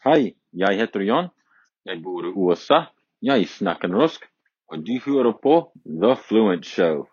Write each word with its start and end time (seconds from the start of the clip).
Hei, 0.00 0.32
jeg 0.56 0.78
heter 0.78 1.02
Jan. 1.04 1.26
Jeg 1.84 2.00
bor 2.02 2.24
i 2.24 2.30
USA. 2.32 2.78
Jeg 3.22 3.44
snakker 3.52 3.88
norsk. 3.88 4.22
Og 4.72 4.78
du 4.86 4.94
hører 5.04 5.34
på 5.42 5.72
The 5.84 6.14
Fluent 6.16 6.64
Show. 6.66 7.04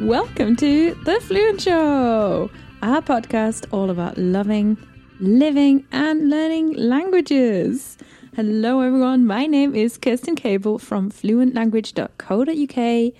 Welcome 0.00 0.56
to 0.56 0.94
The 1.06 1.16
Fluent 1.22 1.62
Show, 1.62 2.50
our 2.82 3.00
podcast 3.00 3.72
all 3.72 3.88
about 3.88 4.18
loving, 4.18 4.76
living, 5.18 5.86
and 5.92 6.28
learning 6.28 6.74
languages. 6.76 7.96
Hello, 8.42 8.80
everyone. 8.80 9.26
My 9.26 9.44
name 9.44 9.74
is 9.74 9.98
Kerstin 9.98 10.34
Cable 10.34 10.78
from 10.78 11.10
fluentlanguage.co.uk, 11.10 13.12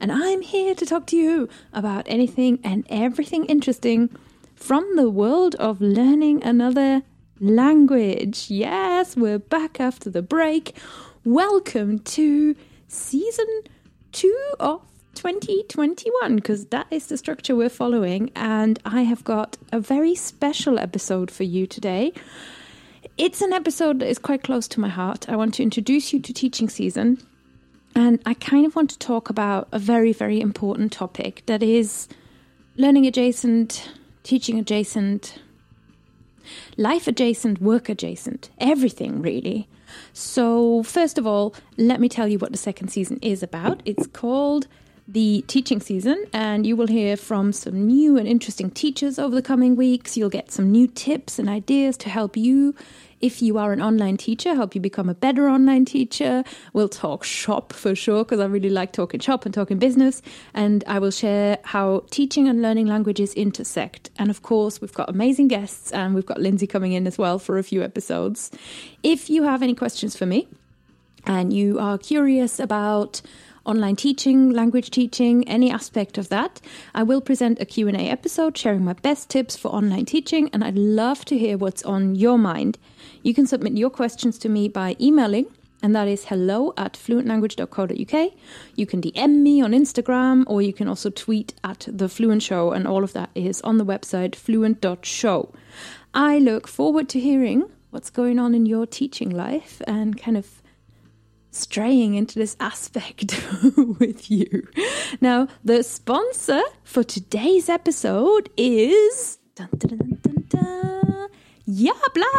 and 0.00 0.12
I'm 0.12 0.42
here 0.42 0.74
to 0.74 0.84
talk 0.84 1.06
to 1.06 1.16
you 1.16 1.48
about 1.72 2.04
anything 2.06 2.58
and 2.62 2.86
everything 2.90 3.46
interesting 3.46 4.10
from 4.54 4.96
the 4.96 5.08
world 5.08 5.54
of 5.54 5.80
learning 5.80 6.44
another 6.44 7.04
language. 7.40 8.50
Yes, 8.50 9.16
we're 9.16 9.38
back 9.38 9.80
after 9.80 10.10
the 10.10 10.20
break. 10.20 10.76
Welcome 11.24 12.00
to 12.00 12.54
season 12.86 13.62
two 14.12 14.38
of 14.60 14.82
2021 15.14 16.36
because 16.36 16.66
that 16.66 16.86
is 16.90 17.06
the 17.06 17.16
structure 17.16 17.56
we're 17.56 17.70
following. 17.70 18.30
And 18.36 18.78
I 18.84 19.04
have 19.04 19.24
got 19.24 19.56
a 19.72 19.80
very 19.80 20.14
special 20.14 20.78
episode 20.78 21.30
for 21.30 21.44
you 21.44 21.66
today. 21.66 22.12
It's 23.18 23.40
an 23.40 23.54
episode 23.54 24.00
that 24.00 24.08
is 24.08 24.18
quite 24.18 24.42
close 24.42 24.68
to 24.68 24.80
my 24.80 24.90
heart. 24.90 25.26
I 25.26 25.36
want 25.36 25.54
to 25.54 25.62
introduce 25.62 26.12
you 26.12 26.20
to 26.20 26.34
teaching 26.34 26.68
season. 26.68 27.18
And 27.94 28.20
I 28.26 28.34
kind 28.34 28.66
of 28.66 28.76
want 28.76 28.90
to 28.90 28.98
talk 28.98 29.30
about 29.30 29.68
a 29.72 29.78
very, 29.78 30.12
very 30.12 30.38
important 30.38 30.92
topic 30.92 31.42
that 31.46 31.62
is 31.62 32.08
learning 32.76 33.06
adjacent, 33.06 33.90
teaching 34.22 34.58
adjacent, 34.58 35.38
life 36.76 37.06
adjacent, 37.06 37.58
work 37.62 37.88
adjacent, 37.88 38.50
everything 38.58 39.22
really. 39.22 39.66
So, 40.12 40.82
first 40.82 41.16
of 41.16 41.26
all, 41.26 41.54
let 41.78 42.00
me 42.00 42.10
tell 42.10 42.28
you 42.28 42.38
what 42.38 42.52
the 42.52 42.58
second 42.58 42.88
season 42.88 43.18
is 43.22 43.42
about. 43.42 43.80
It's 43.86 44.06
called 44.06 44.66
the 45.08 45.44
teaching 45.46 45.80
season, 45.80 46.26
and 46.32 46.66
you 46.66 46.76
will 46.76 46.88
hear 46.88 47.16
from 47.16 47.52
some 47.52 47.86
new 47.86 48.18
and 48.18 48.26
interesting 48.26 48.70
teachers 48.70 49.18
over 49.18 49.34
the 49.34 49.42
coming 49.42 49.76
weeks. 49.76 50.16
You'll 50.16 50.30
get 50.30 50.50
some 50.50 50.70
new 50.70 50.88
tips 50.88 51.38
and 51.38 51.48
ideas 51.48 51.96
to 51.98 52.08
help 52.08 52.36
you. 52.36 52.74
If 53.20 53.40
you 53.40 53.58
are 53.58 53.72
an 53.72 53.80
online 53.80 54.16
teacher, 54.16 54.54
help 54.54 54.74
you 54.74 54.80
become 54.80 55.08
a 55.08 55.14
better 55.14 55.48
online 55.48 55.84
teacher. 55.84 56.44
We'll 56.72 56.88
talk 56.88 57.24
shop 57.24 57.72
for 57.72 57.94
sure, 57.94 58.24
because 58.24 58.40
I 58.40 58.44
really 58.46 58.70
like 58.70 58.92
talking 58.92 59.20
shop 59.20 59.44
and 59.44 59.54
talking 59.54 59.78
business. 59.78 60.22
And 60.52 60.84
I 60.86 60.98
will 60.98 61.10
share 61.10 61.58
how 61.64 62.04
teaching 62.10 62.48
and 62.48 62.60
learning 62.60 62.86
languages 62.86 63.32
intersect. 63.34 64.10
And 64.18 64.30
of 64.30 64.42
course, 64.42 64.80
we've 64.80 64.92
got 64.92 65.08
amazing 65.08 65.48
guests, 65.48 65.92
and 65.92 66.14
we've 66.14 66.26
got 66.26 66.40
Lindsay 66.40 66.66
coming 66.66 66.92
in 66.92 67.06
as 67.06 67.16
well 67.16 67.38
for 67.38 67.58
a 67.58 67.62
few 67.62 67.82
episodes. 67.82 68.50
If 69.02 69.30
you 69.30 69.44
have 69.44 69.62
any 69.62 69.74
questions 69.74 70.16
for 70.16 70.26
me, 70.26 70.48
and 71.28 71.52
you 71.52 71.80
are 71.80 71.98
curious 71.98 72.60
about 72.60 73.20
online 73.66 73.96
teaching, 73.96 74.50
language 74.50 74.90
teaching, 74.90 75.46
any 75.48 75.70
aspect 75.70 76.18
of 76.18 76.28
that, 76.28 76.60
I 76.94 77.02
will 77.02 77.20
present 77.20 77.60
a 77.60 77.66
Q&A 77.66 77.92
episode 77.92 78.56
sharing 78.56 78.84
my 78.84 78.94
best 78.94 79.28
tips 79.28 79.56
for 79.56 79.68
online 79.68 80.06
teaching 80.06 80.48
and 80.52 80.64
I'd 80.64 80.78
love 80.78 81.24
to 81.26 81.36
hear 81.36 81.58
what's 81.58 81.82
on 81.82 82.14
your 82.14 82.38
mind. 82.38 82.78
You 83.22 83.34
can 83.34 83.46
submit 83.46 83.76
your 83.76 83.90
questions 83.90 84.38
to 84.38 84.48
me 84.48 84.68
by 84.68 84.96
emailing 85.00 85.46
and 85.82 85.94
that 85.94 86.08
is 86.08 86.24
hello 86.24 86.72
at 86.76 86.94
fluentlanguage.co.uk. 86.94 88.32
You 88.74 88.86
can 88.86 89.02
DM 89.02 89.42
me 89.42 89.60
on 89.60 89.72
Instagram 89.72 90.44
or 90.46 90.62
you 90.62 90.72
can 90.72 90.88
also 90.88 91.10
tweet 91.10 91.54
at 91.62 91.86
The 91.88 92.08
Fluent 92.08 92.42
Show, 92.42 92.72
and 92.72 92.88
all 92.88 93.04
of 93.04 93.12
that 93.12 93.30
is 93.34 93.60
on 93.60 93.78
the 93.78 93.84
website 93.84 94.34
fluent.show. 94.34 95.52
I 96.14 96.38
look 96.38 96.66
forward 96.66 97.08
to 97.10 97.20
hearing 97.20 97.68
what's 97.90 98.10
going 98.10 98.38
on 98.38 98.54
in 98.54 98.66
your 98.66 98.86
teaching 98.86 99.30
life 99.30 99.82
and 99.86 100.20
kind 100.20 100.36
of 100.36 100.62
straying 101.56 102.14
into 102.14 102.38
this 102.38 102.56
aspect 102.60 103.40
with 103.98 104.30
you. 104.30 104.68
Now, 105.20 105.48
the 105.64 105.82
sponsor 105.82 106.62
for 106.84 107.02
today's 107.02 107.68
episode 107.68 108.50
is 108.56 109.38
dun, 109.54 109.68
dun, 109.78 109.98
dun, 110.48 111.28
Yabla! 111.68 112.32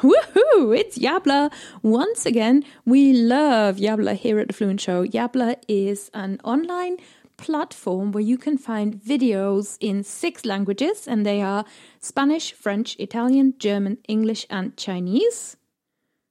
Woohoo! 0.00 0.78
It's 0.78 0.98
Yabla. 0.98 1.50
Once 1.82 2.26
again, 2.26 2.62
we 2.84 3.12
love 3.12 3.76
Yabla 3.76 4.16
here 4.16 4.38
at 4.38 4.48
the 4.48 4.52
Fluent 4.54 4.80
Show. 4.80 5.06
Yabla 5.06 5.56
is 5.66 6.10
an 6.12 6.38
online 6.44 6.98
platform 7.38 8.12
where 8.12 8.22
you 8.22 8.36
can 8.36 8.58
find 8.58 8.96
videos 8.96 9.78
in 9.80 10.02
six 10.04 10.44
languages, 10.44 11.08
and 11.08 11.24
they 11.24 11.40
are 11.40 11.64
Spanish, 12.00 12.52
French, 12.52 12.96
Italian, 12.98 13.54
German, 13.58 13.98
English, 14.08 14.44
and 14.50 14.76
Chinese. 14.76 15.56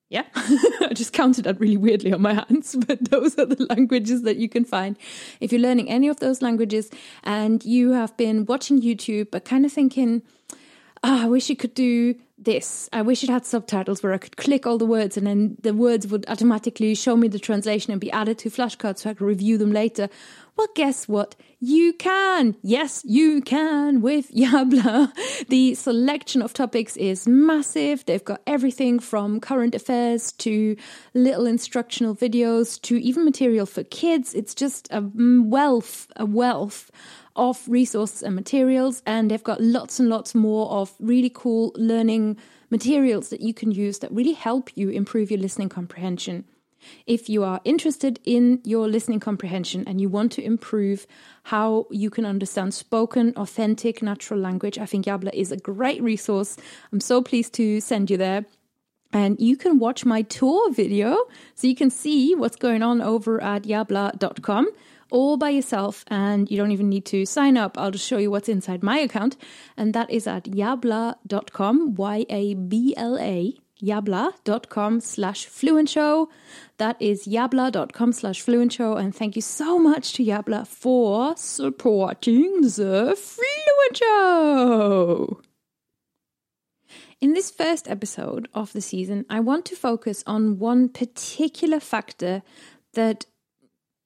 Yeah, 0.10 0.24
I 0.36 0.92
just 0.94 1.12
counted 1.12 1.44
that 1.44 1.60
really 1.60 1.76
weirdly 1.76 2.14
on 2.14 2.22
my 2.22 2.34
hands, 2.34 2.76
but 2.88 3.10
those 3.10 3.38
are 3.38 3.46
the 3.46 3.66
languages 3.70 4.22
that 4.22 4.38
you 4.38 4.48
can 4.48 4.64
find. 4.64 4.98
If 5.42 5.52
you're 5.52 5.62
learning 5.62 5.90
any 5.90 6.08
of 6.08 6.20
those 6.20 6.42
languages 6.42 6.90
and 7.24 7.64
you 7.66 7.92
have 7.92 8.16
been 8.16 8.46
watching 8.46 8.82
YouTube 8.82 9.32
but 9.32 9.44
kind 9.44 9.66
of 9.66 9.74
thinking, 9.74 10.22
oh, 11.04 11.24
I 11.24 11.28
wish 11.28 11.50
you 11.50 11.58
could 11.58 11.74
do 11.74 12.16
this. 12.38 12.90
I 12.94 13.02
wish 13.02 13.24
it 13.24 13.30
had 13.30 13.46
subtitles 13.46 14.04
where 14.04 14.14
I 14.14 14.18
could 14.18 14.38
click 14.38 14.68
all 14.68 14.78
the 14.78 14.86
words 14.86 15.18
and 15.18 15.26
then 15.26 15.58
the 15.62 15.74
words 15.74 16.08
would 16.08 16.28
automatically 16.30 16.94
show 16.96 17.16
me 17.16 17.28
the 17.28 17.40
translation 17.40 17.92
and 17.92 18.00
be 18.00 18.12
added 18.12 18.38
to 18.40 18.50
flashcards 18.50 19.00
so 19.00 19.10
I 19.10 19.14
could 19.14 19.26
review 19.26 19.58
them 19.58 19.72
later. 19.72 20.10
Well, 20.56 20.68
guess 20.76 21.08
what? 21.08 21.36
You 21.60 21.94
can. 21.94 22.56
Yes, 22.64 23.04
you 23.06 23.42
can 23.42 24.02
with 24.02 24.32
Yabla. 24.32 25.12
The 25.50 25.76
selection 25.76 26.42
of 26.42 26.54
topics 26.54 26.98
is 26.98 27.28
massive. 27.28 28.06
They've 28.06 28.24
got 28.24 28.42
everything 28.48 29.00
from 29.00 29.40
current 29.40 29.76
affairs 29.76 30.32
to 30.34 30.76
little 31.14 31.46
instructional 31.46 32.16
videos 32.16 32.82
to 32.84 32.98
even 32.98 33.24
material 33.24 33.66
for 33.66 33.84
kids. 33.84 34.34
It's 34.34 34.56
just 34.56 34.88
a 34.92 35.04
wealth, 35.16 36.08
a 36.16 36.26
wealth 36.26 36.92
of 37.38 37.68
resources 37.68 38.24
and 38.24 38.36
materials. 38.36 39.02
And 39.06 39.32
they've 39.32 39.44
got 39.44 39.62
lots 39.62 40.00
and 40.00 40.10
lots 40.10 40.36
more 40.36 40.70
of 40.70 40.94
really 41.00 41.32
cool 41.34 41.72
learning 41.76 42.38
materials 42.70 43.30
that 43.30 43.42
you 43.42 43.54
can 43.54 43.72
use 43.72 44.00
that 44.00 44.12
really 44.12 44.34
help 44.34 44.76
you 44.76 44.90
improve 44.90 45.32
your 45.32 45.40
listening 45.40 45.70
comprehension. 45.70 46.46
If 47.06 47.30
you 47.30 47.44
are 47.44 47.62
interested 47.64 48.20
in 48.24 48.62
your 48.64 48.88
listening 48.88 49.20
comprehension 49.20 49.84
and 49.88 50.00
you 50.00 50.10
want 50.10 50.32
to 50.34 50.44
improve 50.44 51.08
how 51.44 51.88
you 51.92 52.10
can 52.10 52.26
understand 52.26 52.74
spoken, 52.74 53.34
authentic, 53.36 54.02
natural 54.02 54.40
language, 54.40 54.78
I 54.78 54.86
think 54.86 55.06
Yabla 55.06 55.34
is 55.34 55.52
a 55.52 55.58
great 55.58 56.02
resource. 56.02 56.58
I'm 56.92 57.02
so 57.02 57.22
pleased 57.22 57.54
to 57.54 57.82
send 57.82 58.10
you 58.10 58.18
there. 58.18 58.46
And 59.14 59.40
you 59.40 59.56
can 59.56 59.80
watch 59.80 60.06
my 60.06 60.22
tour 60.24 60.72
video 60.72 61.18
so 61.56 61.68
you 61.68 61.76
can 61.76 61.90
see 61.90 62.36
what's 62.36 62.58
going 62.58 62.84
on 62.84 63.02
over 63.02 63.42
at 63.42 63.64
yabla.com 63.64 64.68
all 65.10 65.38
by 65.38 65.50
yourself 65.50 66.04
and 66.08 66.50
you 66.50 66.58
don't 66.58 66.72
even 66.72 66.90
need 66.90 67.06
to 67.06 67.26
sign 67.26 67.58
up. 67.58 67.78
I'll 67.78 67.92
just 67.92 68.08
show 68.08 68.18
you 68.18 68.32
what's 68.32 68.50
inside 68.50 68.84
my 68.84 69.00
account. 69.00 69.38
And 69.76 69.94
that 69.94 70.10
is 70.10 70.28
at 70.28 70.46
yabla.com, 70.46 71.96
Y 71.96 72.26
A 72.30 72.54
B 72.54 72.94
L 72.98 73.18
A 73.20 73.58
yabla.com 73.82 75.00
slash 75.00 75.46
fluent 75.46 75.90
show. 75.90 76.30
That 76.78 77.02
is 77.02 77.28
yabla.com 77.28 78.12
slash 78.12 78.42
fluent 78.42 78.74
show. 78.74 78.94
And 78.94 79.16
thank 79.16 79.36
you 79.36 79.42
so 79.42 79.80
much 79.80 80.14
to 80.14 80.26
Yabla 80.26 80.68
for 80.68 81.36
supporting 81.38 82.62
the 82.62 83.16
fluent 83.18 83.98
show. 83.98 85.42
In 87.20 87.34
this 87.34 87.50
first 87.50 87.88
episode 87.88 88.48
of 88.54 88.74
the 88.74 88.82
season, 88.82 89.26
I 89.30 89.40
want 89.40 89.66
to 89.66 89.76
focus 89.76 90.24
on 90.28 90.60
one 90.60 90.90
particular 90.90 91.80
factor 91.80 92.44
that 92.94 93.26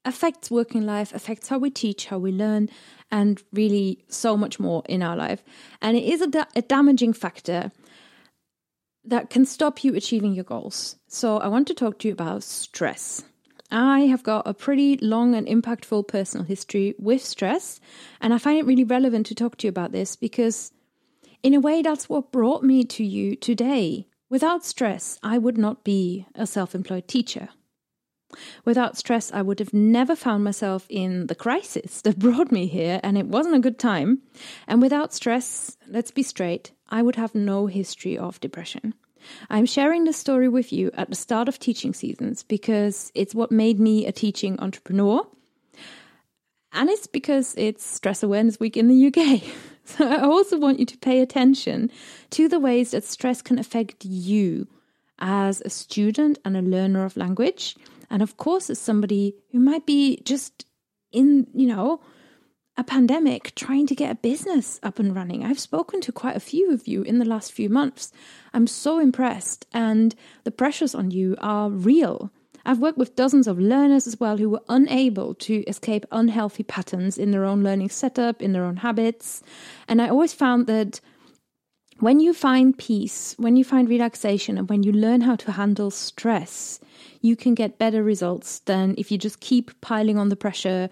affects 0.05 0.49
working 0.49 0.85
life, 0.85 1.13
affects 1.13 1.47
how 1.49 1.57
we 1.57 1.69
teach, 1.69 2.07
how 2.07 2.17
we 2.17 2.31
learn, 2.31 2.69
and 3.11 3.41
really 3.53 4.03
so 4.07 4.35
much 4.35 4.59
more 4.59 4.83
in 4.87 5.03
our 5.03 5.15
life. 5.15 5.43
And 5.81 5.97
it 5.97 6.03
is 6.03 6.21
a, 6.21 6.27
da- 6.27 6.45
a 6.55 6.61
damaging 6.61 7.13
factor 7.13 7.71
that 9.03 9.29
can 9.29 9.45
stop 9.45 9.83
you 9.83 9.95
achieving 9.95 10.33
your 10.33 10.43
goals. 10.43 10.95
So, 11.07 11.37
I 11.37 11.47
want 11.47 11.67
to 11.67 11.73
talk 11.73 11.99
to 11.99 12.07
you 12.07 12.13
about 12.13 12.43
stress. 12.43 13.23
I 13.71 14.01
have 14.01 14.21
got 14.21 14.45
a 14.45 14.53
pretty 14.53 14.97
long 14.97 15.33
and 15.33 15.47
impactful 15.47 16.07
personal 16.07 16.45
history 16.45 16.93
with 16.99 17.23
stress, 17.23 17.79
and 18.19 18.33
I 18.33 18.37
find 18.37 18.59
it 18.59 18.65
really 18.65 18.83
relevant 18.83 19.25
to 19.27 19.35
talk 19.35 19.57
to 19.57 19.67
you 19.67 19.69
about 19.69 19.91
this 19.93 20.15
because, 20.15 20.73
in 21.41 21.53
a 21.53 21.59
way, 21.59 21.81
that's 21.81 22.09
what 22.09 22.31
brought 22.31 22.63
me 22.63 22.83
to 22.83 23.03
you 23.03 23.35
today. 23.35 24.07
Without 24.29 24.65
stress, 24.65 25.17
I 25.23 25.37
would 25.37 25.57
not 25.57 25.83
be 25.83 26.25
a 26.35 26.45
self 26.45 26.75
employed 26.75 27.07
teacher. 27.07 27.49
Without 28.65 28.97
stress, 28.97 29.31
I 29.31 29.41
would 29.41 29.59
have 29.59 29.73
never 29.73 30.15
found 30.15 30.43
myself 30.43 30.85
in 30.89 31.27
the 31.27 31.35
crisis 31.35 32.01
that 32.01 32.19
brought 32.19 32.51
me 32.51 32.67
here, 32.67 32.99
and 33.03 33.17
it 33.17 33.27
wasn't 33.27 33.55
a 33.55 33.59
good 33.59 33.79
time. 33.79 34.19
And 34.67 34.81
without 34.81 35.13
stress, 35.13 35.77
let's 35.87 36.11
be 36.11 36.23
straight, 36.23 36.71
I 36.89 37.01
would 37.01 37.15
have 37.15 37.35
no 37.35 37.67
history 37.67 38.17
of 38.17 38.39
depression. 38.39 38.93
I'm 39.49 39.65
sharing 39.65 40.03
this 40.03 40.17
story 40.17 40.49
with 40.49 40.73
you 40.73 40.91
at 40.95 41.09
the 41.09 41.15
start 41.15 41.47
of 41.47 41.59
teaching 41.59 41.93
seasons 41.93 42.43
because 42.43 43.11
it's 43.13 43.35
what 43.35 43.51
made 43.51 43.79
me 43.79 44.05
a 44.05 44.11
teaching 44.11 44.59
entrepreneur. 44.59 45.25
And 46.73 46.89
it's 46.89 47.07
because 47.07 47.53
it's 47.57 47.85
Stress 47.85 48.23
Awareness 48.23 48.59
Week 48.59 48.77
in 48.77 48.87
the 48.87 49.07
UK. 49.07 49.43
So 49.83 50.07
I 50.07 50.21
also 50.21 50.59
want 50.59 50.79
you 50.79 50.85
to 50.85 50.97
pay 50.99 51.21
attention 51.21 51.89
to 52.29 52.47
the 52.47 52.59
ways 52.59 52.91
that 52.91 53.03
stress 53.03 53.41
can 53.41 53.57
affect 53.57 54.05
you 54.05 54.67
as 55.17 55.59
a 55.61 55.69
student 55.69 56.37
and 56.45 56.55
a 56.55 56.61
learner 56.61 57.03
of 57.03 57.17
language. 57.17 57.75
And 58.11 58.21
of 58.21 58.37
course, 58.37 58.69
as 58.69 58.77
somebody 58.77 59.35
who 59.51 59.59
might 59.59 59.87
be 59.87 60.21
just 60.23 60.65
in, 61.11 61.47
you 61.53 61.65
know, 61.65 62.01
a 62.77 62.83
pandemic 62.83 63.53
trying 63.55 63.87
to 63.87 63.95
get 63.95 64.11
a 64.11 64.15
business 64.15 64.79
up 64.83 64.99
and 64.99 65.15
running. 65.15 65.43
I've 65.43 65.59
spoken 65.59 66.01
to 66.01 66.11
quite 66.11 66.35
a 66.35 66.41
few 66.41 66.73
of 66.73 66.87
you 66.87 67.03
in 67.03 67.19
the 67.19 67.25
last 67.25 67.51
few 67.51 67.69
months. 67.69 68.11
I'm 68.53 68.67
so 68.67 68.99
impressed, 68.99 69.65
and 69.73 70.15
the 70.43 70.51
pressures 70.51 70.95
on 70.95 71.11
you 71.11 71.35
are 71.39 71.69
real. 71.69 72.31
I've 72.65 72.79
worked 72.79 72.97
with 72.97 73.15
dozens 73.15 73.47
of 73.47 73.59
learners 73.59 74.07
as 74.07 74.19
well 74.19 74.37
who 74.37 74.49
were 74.49 74.61
unable 74.69 75.33
to 75.35 75.63
escape 75.67 76.05
unhealthy 76.11 76.63
patterns 76.63 77.17
in 77.17 77.31
their 77.31 77.45
own 77.45 77.63
learning 77.63 77.89
setup, 77.89 78.41
in 78.41 78.53
their 78.53 78.65
own 78.65 78.77
habits. 78.77 79.41
And 79.87 80.01
I 80.01 80.09
always 80.09 80.33
found 80.33 80.67
that 80.67 81.01
when 82.01 82.19
you 82.19 82.33
find 82.33 82.75
peace, 82.77 83.35
when 83.37 83.55
you 83.55 83.63
find 83.63 83.87
relaxation, 83.87 84.57
and 84.57 84.67
when 84.67 84.81
you 84.81 84.91
learn 84.91 85.21
how 85.21 85.35
to 85.35 85.51
handle 85.51 85.91
stress, 85.91 86.79
you 87.21 87.35
can 87.35 87.53
get 87.53 87.77
better 87.77 88.03
results 88.03 88.59
than 88.59 88.95
if 88.97 89.11
you 89.11 89.17
just 89.19 89.39
keep 89.39 89.79
piling 89.81 90.17
on 90.17 90.29
the 90.29 90.35
pressure, 90.35 90.89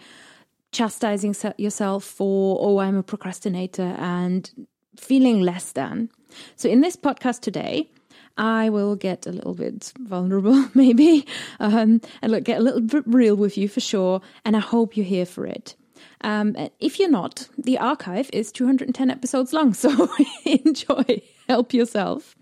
chastising 0.71 1.35
yourself 1.57 2.03
for, 2.03 2.57
oh, 2.61 2.77
I'm 2.77 2.95
a 2.95 3.03
procrastinator, 3.03 3.95
and 3.97 4.67
feeling 4.97 5.41
less 5.41 5.71
than. 5.71 6.11
So, 6.55 6.69
in 6.69 6.81
this 6.81 6.95
podcast 6.95 7.41
today, 7.41 7.89
I 8.37 8.69
will 8.69 8.95
get 8.95 9.25
a 9.25 9.31
little 9.31 9.55
bit 9.55 9.91
vulnerable, 9.99 10.69
maybe, 10.75 11.25
um, 11.59 12.01
and 12.21 12.45
get 12.45 12.59
a 12.59 12.63
little 12.63 12.81
bit 12.81 13.03
real 13.07 13.35
with 13.35 13.57
you 13.57 13.67
for 13.67 13.79
sure. 13.79 14.21
And 14.45 14.55
I 14.55 14.59
hope 14.59 14.95
you're 14.95 15.05
here 15.05 15.25
for 15.25 15.47
it. 15.47 15.75
Um, 16.21 16.55
if 16.79 16.99
you're 16.99 17.09
not, 17.09 17.47
the 17.57 17.77
archive 17.77 18.29
is 18.33 18.51
210 18.51 19.09
episodes 19.09 19.53
long, 19.53 19.73
so 19.83 20.09
enjoy, 20.45 21.21
help 21.47 21.73
yourself. 21.73 22.35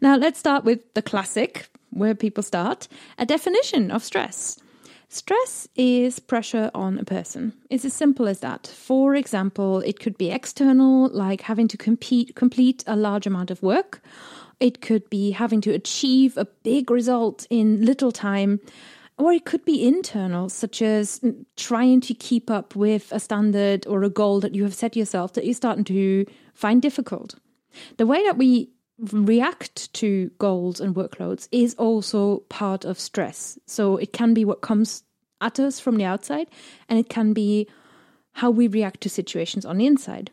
Now, 0.00 0.16
let's 0.16 0.38
start 0.38 0.64
with 0.64 0.80
the 0.94 1.02
classic, 1.02 1.68
where 1.90 2.14
people 2.14 2.42
start 2.42 2.88
a 3.18 3.26
definition 3.26 3.90
of 3.90 4.04
stress. 4.04 4.58
Stress 5.08 5.68
is 5.76 6.18
pressure 6.18 6.70
on 6.74 6.98
a 6.98 7.04
person. 7.04 7.54
It's 7.70 7.84
as 7.84 7.94
simple 7.94 8.26
as 8.26 8.40
that. 8.40 8.66
For 8.66 9.14
example, 9.14 9.80
it 9.80 10.00
could 10.00 10.18
be 10.18 10.30
external, 10.30 11.08
like 11.08 11.42
having 11.42 11.68
to 11.68 11.76
compete, 11.76 12.34
complete 12.34 12.82
a 12.86 12.96
large 12.96 13.26
amount 13.26 13.50
of 13.50 13.62
work. 13.62 14.02
It 14.58 14.80
could 14.80 15.08
be 15.08 15.30
having 15.30 15.60
to 15.62 15.70
achieve 15.70 16.36
a 16.36 16.46
big 16.64 16.90
result 16.90 17.46
in 17.50 17.84
little 17.84 18.10
time. 18.10 18.60
Or 19.18 19.32
it 19.32 19.46
could 19.46 19.64
be 19.64 19.86
internal, 19.86 20.48
such 20.48 20.82
as 20.82 21.20
mm, 21.20 21.44
trying 21.56 22.00
to 22.02 22.14
keep 22.14 22.50
up 22.50 22.76
with 22.76 23.10
a 23.12 23.20
standard 23.20 23.86
or 23.86 24.02
a 24.02 24.10
goal 24.10 24.40
that 24.40 24.54
you 24.54 24.62
have 24.64 24.74
set 24.74 24.94
yourself 24.94 25.32
that 25.32 25.44
you're 25.44 25.54
starting 25.54 25.84
to 25.84 26.26
find 26.54 26.82
difficult. 26.82 27.34
The 27.96 28.06
way 28.06 28.22
that 28.24 28.36
we 28.36 28.70
react 28.98 29.92
to 29.94 30.30
goals 30.38 30.80
and 30.80 30.94
workloads 30.94 31.48
is 31.50 31.74
also 31.74 32.38
part 32.48 32.84
of 32.84 32.98
stress. 32.98 33.58
So 33.66 33.96
it 33.96 34.12
can 34.12 34.34
be 34.34 34.44
what 34.44 34.60
comes 34.60 35.02
at 35.40 35.60
us 35.60 35.80
from 35.80 35.96
the 35.96 36.04
outside, 36.04 36.48
and 36.88 36.98
it 36.98 37.08
can 37.08 37.32
be 37.32 37.68
how 38.32 38.50
we 38.50 38.68
react 38.68 39.00
to 39.02 39.10
situations 39.10 39.64
on 39.64 39.78
the 39.78 39.86
inside. 39.86 40.30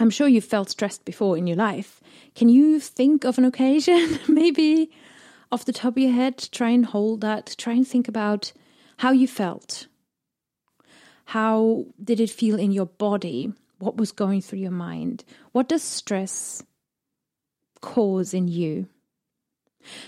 I'm 0.00 0.10
sure 0.10 0.28
you've 0.28 0.44
felt 0.44 0.70
stressed 0.70 1.04
before 1.04 1.36
in 1.36 1.46
your 1.46 1.56
life. 1.56 2.00
Can 2.36 2.48
you 2.48 2.78
think 2.78 3.24
of 3.24 3.38
an 3.38 3.44
occasion, 3.44 4.20
maybe 4.28 4.90
off 5.50 5.64
the 5.64 5.72
top 5.72 5.94
of 5.94 6.02
your 6.02 6.12
head? 6.12 6.48
Try 6.50 6.70
and 6.70 6.86
hold 6.86 7.20
that. 7.22 7.54
Try 7.58 7.74
and 7.74 7.86
think 7.86 8.08
about 8.08 8.52
how 8.98 9.12
you 9.12 9.28
felt. 9.28 9.86
How 11.26 11.86
did 12.02 12.20
it 12.20 12.30
feel 12.30 12.58
in 12.58 12.72
your 12.72 12.86
body? 12.86 13.52
What 13.78 13.96
was 13.96 14.12
going 14.12 14.40
through 14.40 14.60
your 14.60 14.70
mind? 14.70 15.24
What 15.52 15.68
does 15.68 15.82
stress 15.82 16.62
cause 17.80 18.34
in 18.34 18.48
you? 18.48 18.88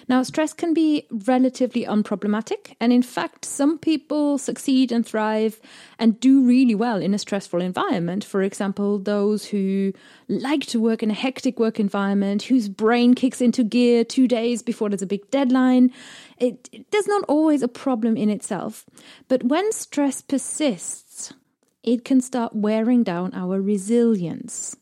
Now, 0.08 0.22
stress 0.22 0.52
can 0.52 0.74
be 0.74 1.06
relatively 1.10 1.84
unproblematic, 1.84 2.74
and 2.80 2.92
in 2.92 3.02
fact, 3.02 3.44
some 3.44 3.78
people 3.78 4.38
succeed 4.38 4.92
and 4.92 5.06
thrive 5.06 5.60
and 5.98 6.18
do 6.20 6.42
really 6.42 6.74
well 6.74 7.00
in 7.00 7.14
a 7.14 7.18
stressful 7.18 7.60
environment. 7.60 8.24
For 8.24 8.42
example, 8.42 8.98
those 8.98 9.46
who 9.46 9.92
like 10.28 10.66
to 10.66 10.80
work 10.80 11.02
in 11.02 11.10
a 11.10 11.14
hectic 11.14 11.58
work 11.58 11.80
environment, 11.80 12.44
whose 12.44 12.68
brain 12.68 13.14
kicks 13.14 13.40
into 13.40 13.64
gear 13.64 14.04
two 14.04 14.28
days 14.28 14.62
before 14.62 14.88
there's 14.88 15.02
a 15.02 15.06
big 15.06 15.30
deadline. 15.30 15.92
It, 16.38 16.68
it 16.72 16.86
not 17.10 17.24
always 17.28 17.62
a 17.62 17.68
problem 17.68 18.16
in 18.16 18.30
itself, 18.30 18.86
but 19.28 19.42
when 19.42 19.72
stress 19.72 20.22
persists, 20.22 21.34
it 21.82 22.04
can 22.04 22.20
start 22.20 22.54
wearing 22.54 23.02
down 23.02 23.34
our 23.34 23.60
resilience. 23.60 24.76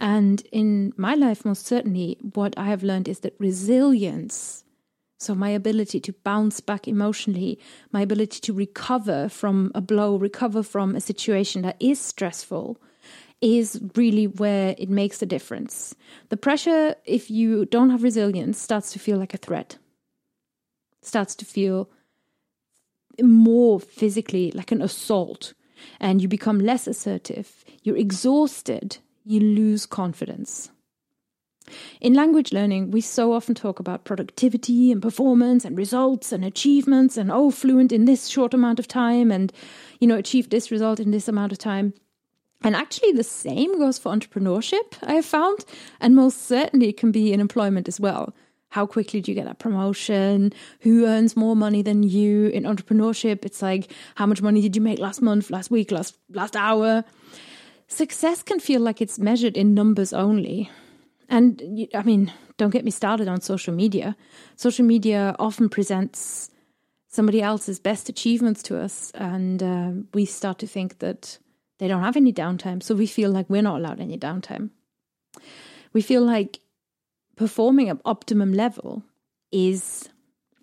And 0.00 0.42
in 0.50 0.94
my 0.96 1.14
life, 1.14 1.44
most 1.44 1.66
certainly, 1.66 2.16
what 2.32 2.56
I 2.56 2.64
have 2.68 2.82
learned 2.82 3.06
is 3.06 3.20
that 3.20 3.34
resilience, 3.38 4.64
so 5.18 5.34
my 5.34 5.50
ability 5.50 6.00
to 6.00 6.14
bounce 6.24 6.60
back 6.60 6.88
emotionally, 6.88 7.58
my 7.92 8.00
ability 8.00 8.40
to 8.40 8.54
recover 8.54 9.28
from 9.28 9.70
a 9.74 9.82
blow, 9.82 10.16
recover 10.16 10.62
from 10.62 10.96
a 10.96 11.02
situation 11.02 11.60
that 11.62 11.76
is 11.78 12.00
stressful, 12.00 12.80
is 13.42 13.78
really 13.94 14.26
where 14.26 14.74
it 14.78 14.88
makes 14.88 15.20
a 15.20 15.26
difference. 15.26 15.94
The 16.30 16.38
pressure, 16.38 16.94
if 17.04 17.30
you 17.30 17.66
don't 17.66 17.90
have 17.90 18.02
resilience, 18.02 18.58
starts 18.58 18.92
to 18.92 18.98
feel 18.98 19.18
like 19.18 19.34
a 19.34 19.38
threat, 19.38 19.76
starts 21.02 21.34
to 21.36 21.44
feel 21.44 21.90
more 23.20 23.78
physically 23.78 24.50
like 24.52 24.72
an 24.72 24.80
assault, 24.80 25.52
and 26.00 26.22
you 26.22 26.28
become 26.28 26.58
less 26.58 26.86
assertive. 26.86 27.66
You're 27.82 27.98
exhausted 27.98 28.96
you 29.24 29.40
lose 29.40 29.86
confidence. 29.86 30.70
In 32.00 32.14
language 32.14 32.52
learning, 32.52 32.90
we 32.90 33.00
so 33.00 33.32
often 33.32 33.54
talk 33.54 33.78
about 33.78 34.04
productivity 34.04 34.90
and 34.90 35.00
performance 35.00 35.64
and 35.64 35.78
results 35.78 36.32
and 36.32 36.44
achievements 36.44 37.16
and 37.16 37.30
oh, 37.30 37.50
fluent 37.50 37.92
in 37.92 38.06
this 38.06 38.28
short 38.28 38.54
amount 38.54 38.78
of 38.78 38.88
time 38.88 39.30
and, 39.30 39.52
you 40.00 40.08
know, 40.08 40.16
achieve 40.16 40.50
this 40.50 40.70
result 40.70 40.98
in 40.98 41.10
this 41.10 41.28
amount 41.28 41.52
of 41.52 41.58
time. 41.58 41.92
And 42.62 42.76
actually, 42.76 43.12
the 43.12 43.24
same 43.24 43.78
goes 43.78 43.98
for 43.98 44.12
entrepreneurship, 44.12 44.98
I 45.02 45.14
have 45.14 45.24
found, 45.24 45.64
and 46.00 46.14
most 46.14 46.46
certainly 46.46 46.92
can 46.92 47.10
be 47.10 47.32
in 47.32 47.40
employment 47.40 47.88
as 47.88 47.98
well. 47.98 48.34
How 48.68 48.86
quickly 48.86 49.20
do 49.20 49.30
you 49.30 49.34
get 49.34 49.46
that 49.46 49.58
promotion? 49.58 50.52
Who 50.80 51.06
earns 51.06 51.36
more 51.36 51.56
money 51.56 51.82
than 51.82 52.02
you? 52.02 52.48
In 52.48 52.64
entrepreneurship, 52.64 53.44
it's 53.44 53.62
like, 53.62 53.92
how 54.14 54.26
much 54.26 54.42
money 54.42 54.60
did 54.60 54.76
you 54.76 54.82
make 54.82 54.98
last 54.98 55.22
month, 55.22 55.50
last 55.50 55.70
week, 55.70 55.90
last, 55.90 56.16
last 56.30 56.54
hour? 56.54 57.04
Success 57.90 58.42
can 58.42 58.60
feel 58.60 58.80
like 58.80 59.00
it's 59.00 59.18
measured 59.18 59.56
in 59.56 59.74
numbers 59.74 60.12
only. 60.12 60.70
And 61.28 61.88
I 61.94 62.02
mean, 62.02 62.32
don't 62.56 62.70
get 62.70 62.84
me 62.84 62.90
started 62.90 63.28
on 63.28 63.40
social 63.40 63.74
media. 63.74 64.16
Social 64.56 64.84
media 64.84 65.36
often 65.38 65.68
presents 65.68 66.50
somebody 67.08 67.42
else's 67.42 67.78
best 67.78 68.08
achievements 68.08 68.62
to 68.62 68.80
us, 68.80 69.10
and 69.14 69.62
uh, 69.62 69.90
we 70.14 70.24
start 70.24 70.58
to 70.60 70.66
think 70.66 70.98
that 71.00 71.38
they 71.78 71.88
don't 71.88 72.02
have 72.02 72.16
any 72.16 72.32
downtime. 72.32 72.82
So 72.82 72.94
we 72.94 73.06
feel 73.06 73.30
like 73.30 73.50
we're 73.50 73.62
not 73.62 73.78
allowed 73.78 74.00
any 74.00 74.18
downtime. 74.18 74.70
We 75.92 76.02
feel 76.02 76.22
like 76.22 76.60
performing 77.36 77.88
at 77.88 78.00
optimum 78.04 78.52
level 78.52 79.02
is 79.50 80.08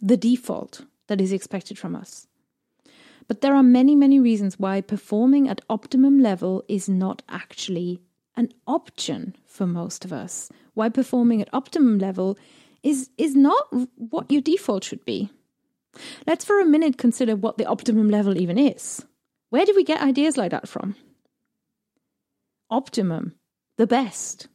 the 0.01 0.15
default 0.15 0.85
that 1.07 1.19
is 1.19 1.31
expected 1.31 1.77
from 1.77 1.95
us. 1.95 2.27
But 3.27 3.41
there 3.41 3.55
are 3.55 3.63
many, 3.63 3.95
many 3.95 4.19
reasons 4.19 4.57
why 4.57 4.81
performing 4.81 5.49
at 5.49 5.61
optimum 5.69 6.19
level 6.19 6.63
is 6.67 6.87
not 6.87 7.23
actually 7.27 7.99
an 8.35 8.49
option 8.65 9.35
for 9.45 9.67
most 9.67 10.05
of 10.05 10.13
us. 10.13 10.49
Why 10.73 10.89
performing 10.89 11.41
at 11.41 11.49
optimum 11.53 11.97
level 11.97 12.37
is, 12.83 13.09
is 13.17 13.35
not 13.35 13.67
what 13.95 14.31
your 14.31 14.41
default 14.41 14.83
should 14.83 15.03
be. 15.03 15.29
Let's 16.25 16.45
for 16.45 16.59
a 16.59 16.65
minute 16.65 16.97
consider 16.97 17.35
what 17.35 17.57
the 17.57 17.65
optimum 17.65 18.09
level 18.09 18.37
even 18.37 18.57
is. 18.57 19.03
Where 19.49 19.65
do 19.65 19.73
we 19.75 19.83
get 19.83 20.01
ideas 20.01 20.37
like 20.37 20.51
that 20.51 20.67
from? 20.67 20.95
Optimum, 22.69 23.33
the 23.77 23.87
best. 23.87 24.47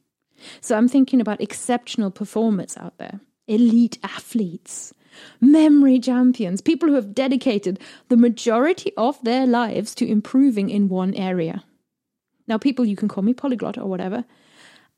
So 0.61 0.77
I'm 0.77 0.89
thinking 0.89 1.21
about 1.21 1.41
exceptional 1.41 2.11
performers 2.11 2.77
out 2.77 2.99
there, 2.99 3.21
elite 3.47 3.99
athletes, 4.03 4.93
memory 5.41 5.99
champions, 5.99 6.61
people 6.61 6.89
who 6.89 6.95
have 6.95 7.15
dedicated 7.15 7.79
the 8.09 8.17
majority 8.17 8.93
of 8.97 9.23
their 9.23 9.47
lives 9.47 9.95
to 9.97 10.09
improving 10.09 10.71
in 10.71 10.89
one 10.89 11.15
area. 11.15 11.65
Now, 12.47 12.59
people, 12.59 12.85
you 12.85 12.97
can 12.97 13.09
call 13.09 13.23
me 13.23 13.35
polyglot 13.35 13.79
or 13.79 13.87
whatever. 13.87 14.25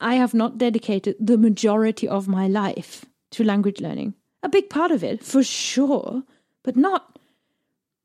I 0.01 0.15
have 0.15 0.35
not 0.35 0.59
dedicated 0.59 1.17
the 1.21 1.39
majority 1.39 2.09
of 2.09 2.29
my 2.29 2.49
life 2.49 3.05
to 3.33 3.45
language 3.45 3.81
learning. 3.81 4.15
A 4.43 4.49
big 4.49 4.69
part 4.69 4.91
of 4.91 5.05
it, 5.05 5.25
for 5.25 5.43
sure, 5.43 6.23
but 6.63 6.77
not 6.77 7.15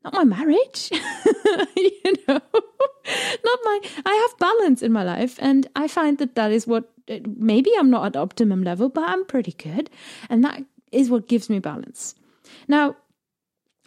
not 0.03 0.13
my 0.13 0.23
marriage. 0.23 0.89
you 1.75 2.13
know, 2.27 2.39
not 3.43 3.59
my. 3.63 3.79
I 4.05 4.15
have 4.15 4.39
balance 4.39 4.81
in 4.81 4.91
my 4.91 5.03
life, 5.03 5.37
and 5.39 5.67
I 5.75 5.87
find 5.87 6.17
that 6.19 6.35
that 6.35 6.51
is 6.51 6.65
what 6.65 6.89
maybe 7.37 7.71
I'm 7.77 7.89
not 7.89 8.05
at 8.05 8.15
optimum 8.15 8.63
level, 8.63 8.89
but 8.89 9.09
I'm 9.09 9.25
pretty 9.25 9.51
good. 9.51 9.89
And 10.29 10.43
that 10.43 10.63
is 10.91 11.09
what 11.09 11.27
gives 11.27 11.49
me 11.49 11.59
balance. 11.59 12.15
Now, 12.67 12.95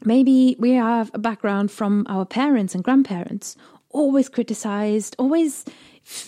maybe 0.04 0.56
we 0.58 0.70
have 0.72 1.10
a 1.14 1.18
background 1.18 1.70
from 1.70 2.06
our 2.08 2.24
parents 2.24 2.74
and 2.74 2.84
grandparents, 2.84 3.56
always 3.90 4.28
criticized, 4.28 5.16
always 5.18 5.64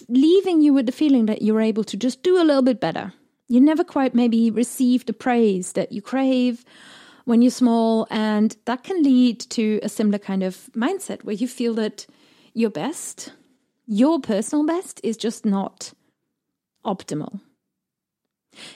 leaving 0.08 0.60
you 0.60 0.72
with 0.72 0.86
the 0.86 0.92
feeling 0.92 1.26
that 1.26 1.42
you're 1.42 1.60
able 1.60 1.84
to 1.84 1.96
just 1.96 2.22
do 2.22 2.40
a 2.40 2.44
little 2.44 2.62
bit 2.62 2.80
better. 2.80 3.12
You 3.48 3.60
never 3.60 3.84
quite 3.84 4.14
maybe 4.14 4.50
receive 4.50 5.06
the 5.06 5.12
praise 5.12 5.72
that 5.72 5.92
you 5.92 6.00
crave 6.00 6.64
when 7.24 7.40
you're 7.40 7.50
small, 7.50 8.06
and 8.10 8.56
that 8.66 8.84
can 8.84 9.02
lead 9.02 9.40
to 9.40 9.80
a 9.82 9.88
similar 9.88 10.18
kind 10.18 10.42
of 10.42 10.68
mindset 10.76 11.24
where 11.24 11.34
you 11.34 11.48
feel 11.48 11.74
that 11.74 12.06
your 12.52 12.70
best, 12.70 13.32
your 13.86 14.20
personal 14.20 14.66
best, 14.66 15.00
is 15.02 15.16
just 15.16 15.46
not 15.46 15.92
optimal. 16.84 17.40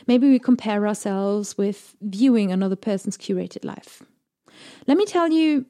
Maybe 0.06 0.28
we 0.28 0.38
compare 0.38 0.87
ourselves 0.87 1.56
with 1.56 1.97
viewing 2.00 2.52
another 2.52 2.76
person's 2.76 3.16
curated 3.16 3.64
life. 3.64 4.02
Let 4.87 4.97
me 4.97 5.04
tell 5.04 5.30
you 5.30 5.66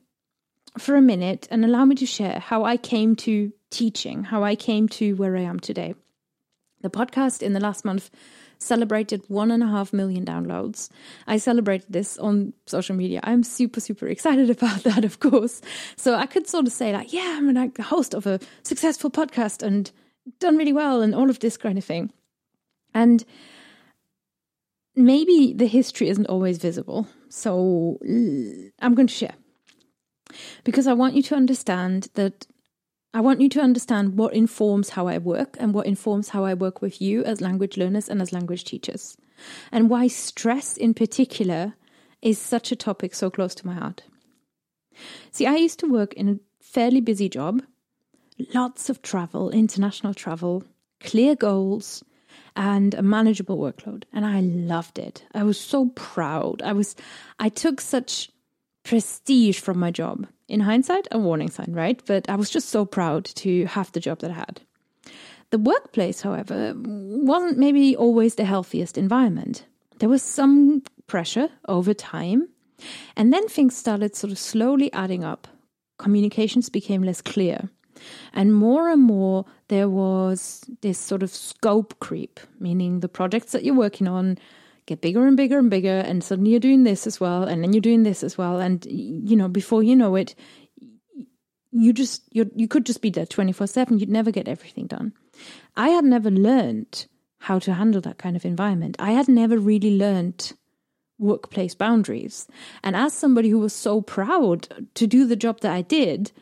for 0.78 0.96
a 0.96 1.02
minute 1.02 1.48
and 1.50 1.64
allow 1.64 1.84
me 1.84 1.94
to 1.96 2.06
share 2.06 2.38
how 2.38 2.64
I 2.64 2.76
came 2.76 3.16
to 3.16 3.52
teaching, 3.70 4.24
how 4.24 4.44
I 4.44 4.54
came 4.54 4.88
to 4.90 5.14
where 5.16 5.36
I 5.36 5.42
am 5.42 5.60
today. 5.60 5.94
The 6.80 6.90
podcast 6.90 7.42
in 7.42 7.52
the 7.52 7.60
last 7.60 7.84
month 7.84 8.10
celebrated 8.58 9.22
one 9.28 9.50
and 9.50 9.62
a 9.62 9.66
half 9.66 9.92
million 9.92 10.24
downloads. 10.24 10.88
I 11.26 11.38
celebrated 11.38 11.86
this 11.90 12.18
on 12.18 12.52
social 12.66 12.94
media. 12.94 13.20
I'm 13.22 13.42
super, 13.42 13.80
super 13.80 14.06
excited 14.06 14.50
about 14.56 14.82
that, 14.84 15.04
of 15.04 15.20
course. 15.20 15.60
So 15.96 16.14
I 16.14 16.26
could 16.26 16.48
sort 16.48 16.66
of 16.66 16.72
say, 16.72 16.92
like, 16.92 17.12
yeah, 17.12 17.36
I'm 17.36 17.52
like 17.54 17.74
the 17.74 17.82
host 17.82 18.14
of 18.14 18.26
a 18.26 18.40
successful 18.62 19.10
podcast 19.10 19.62
and 19.62 19.90
done 20.38 20.56
really 20.56 20.72
well 20.72 21.02
and 21.02 21.14
all 21.14 21.30
of 21.30 21.40
this 21.40 21.56
kind 21.56 21.78
of 21.78 21.84
thing. 21.84 22.12
And 22.94 23.24
maybe 24.98 25.52
the 25.52 25.66
history 25.66 26.08
isn't 26.08 26.26
always 26.26 26.58
visible. 26.58 27.06
So 27.28 27.98
uh, 28.02 28.70
I'm 28.80 28.94
going 28.94 29.06
to 29.06 29.14
share 29.14 29.34
because 30.64 30.86
I 30.86 30.92
want 30.92 31.14
you 31.14 31.22
to 31.22 31.34
understand 31.34 32.08
that 32.14 32.46
I 33.14 33.20
want 33.20 33.40
you 33.40 33.48
to 33.50 33.60
understand 33.60 34.18
what 34.18 34.34
informs 34.34 34.90
how 34.90 35.08
I 35.08 35.18
work 35.18 35.56
and 35.58 35.72
what 35.72 35.86
informs 35.86 36.28
how 36.28 36.44
I 36.44 36.54
work 36.54 36.82
with 36.82 37.00
you 37.00 37.24
as 37.24 37.40
language 37.40 37.76
learners 37.76 38.08
and 38.08 38.20
as 38.20 38.32
language 38.32 38.64
teachers, 38.64 39.16
and 39.72 39.88
why 39.88 40.08
stress 40.08 40.76
in 40.76 40.92
particular 40.92 41.74
is 42.20 42.38
such 42.38 42.70
a 42.70 42.76
topic 42.76 43.14
so 43.14 43.30
close 43.30 43.54
to 43.56 43.66
my 43.66 43.74
heart. 43.74 44.02
See, 45.30 45.46
I 45.46 45.56
used 45.56 45.78
to 45.80 45.90
work 45.90 46.12
in 46.14 46.28
a 46.28 46.38
fairly 46.62 47.00
busy 47.00 47.28
job, 47.30 47.62
lots 48.54 48.90
of 48.90 49.00
travel, 49.00 49.50
international 49.50 50.12
travel, 50.12 50.64
clear 51.00 51.34
goals, 51.34 52.04
and 52.58 52.94
a 52.94 53.02
manageable 53.02 53.56
workload 53.56 54.02
and 54.12 54.26
i 54.26 54.40
loved 54.40 54.98
it. 54.98 55.24
I 55.32 55.44
was 55.44 55.58
so 55.58 55.86
proud. 55.94 56.60
I 56.62 56.72
was 56.72 56.96
i 57.38 57.48
took 57.48 57.80
such 57.80 58.30
prestige 58.82 59.60
from 59.60 59.78
my 59.78 59.90
job. 59.90 60.26
In 60.48 60.60
hindsight 60.60 61.06
a 61.12 61.18
warning 61.18 61.50
sign 61.50 61.72
right? 61.72 62.02
But 62.04 62.28
i 62.28 62.34
was 62.34 62.50
just 62.50 62.68
so 62.68 62.84
proud 62.84 63.24
to 63.42 63.64
have 63.66 63.92
the 63.92 64.00
job 64.00 64.18
that 64.18 64.32
i 64.32 64.34
had. 64.34 64.60
The 65.50 65.58
workplace 65.58 66.20
however 66.20 66.74
wasn't 66.76 67.58
maybe 67.58 67.96
always 67.96 68.34
the 68.34 68.44
healthiest 68.44 68.98
environment. 68.98 69.64
There 70.00 70.08
was 70.08 70.22
some 70.22 70.82
pressure 71.06 71.48
over 71.68 71.94
time 71.94 72.48
and 73.16 73.32
then 73.32 73.48
things 73.48 73.76
started 73.76 74.16
sort 74.16 74.32
of 74.32 74.38
slowly 74.38 74.92
adding 74.92 75.24
up. 75.24 75.48
Communications 75.98 76.68
became 76.68 77.02
less 77.02 77.22
clear 77.22 77.70
and 78.32 78.54
more 78.54 78.88
and 78.88 79.02
more, 79.02 79.44
there 79.68 79.88
was 79.88 80.64
this 80.80 80.98
sort 80.98 81.22
of 81.22 81.30
scope 81.30 81.98
creep, 82.00 82.40
meaning 82.58 83.00
the 83.00 83.08
projects 83.08 83.52
that 83.52 83.64
you're 83.64 83.74
working 83.74 84.08
on 84.08 84.38
get 84.86 85.00
bigger 85.02 85.26
and 85.26 85.36
bigger 85.36 85.58
and 85.58 85.70
bigger, 85.70 85.98
and 85.98 86.24
suddenly 86.24 86.50
you're 86.50 86.60
doing 86.60 86.84
this 86.84 87.06
as 87.06 87.20
well, 87.20 87.44
and 87.44 87.62
then 87.62 87.72
you're 87.72 87.80
doing 87.80 88.04
this 88.04 88.24
as 88.24 88.38
well. 88.38 88.58
And, 88.58 88.86
you 88.86 89.36
know, 89.36 89.48
before 89.48 89.82
you 89.82 89.94
know 89.94 90.16
it, 90.16 90.34
you 91.70 91.92
just 91.92 92.22
you 92.30 92.50
you 92.54 92.66
could 92.66 92.86
just 92.86 93.02
be 93.02 93.10
there 93.10 93.26
24/7 93.26 94.00
you'd 94.00 94.08
never 94.08 94.30
get 94.30 94.48
everything 94.48 94.86
done 94.86 95.12
i 95.76 95.88
had 95.90 96.04
never 96.04 96.30
learned 96.30 97.06
how 97.40 97.58
to 97.58 97.74
handle 97.74 98.00
that 98.00 98.18
kind 98.18 98.36
of 98.36 98.44
environment 98.44 98.96
i 98.98 99.12
had 99.12 99.28
never 99.28 99.58
really 99.58 99.96
learned 99.96 100.52
workplace 101.18 101.74
boundaries 101.74 102.46
and 102.82 102.96
as 102.96 103.12
somebody 103.12 103.50
who 103.50 103.58
was 103.58 103.72
so 103.72 104.00
proud 104.00 104.68
to 104.94 105.06
do 105.06 105.26
the 105.26 105.36
job 105.36 105.60
that 105.60 105.72
i 105.72 105.82
did 105.82 106.32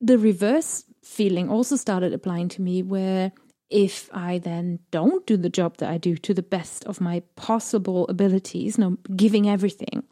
the 0.00 0.18
reverse 0.18 0.84
feeling 1.02 1.48
also 1.48 1.76
started 1.76 2.12
applying 2.12 2.48
to 2.48 2.62
me 2.62 2.82
where 2.82 3.32
if 3.70 4.08
I 4.12 4.38
then 4.38 4.78
don't 4.90 5.26
do 5.26 5.36
the 5.36 5.50
job 5.50 5.76
that 5.78 5.90
I 5.90 5.98
do 5.98 6.16
to 6.16 6.32
the 6.32 6.42
best 6.42 6.84
of 6.84 7.00
my 7.00 7.20
possible 7.36 8.06
abilities, 8.08 8.78
no 8.78 8.96
giving 9.14 9.48
everything, 9.48 10.04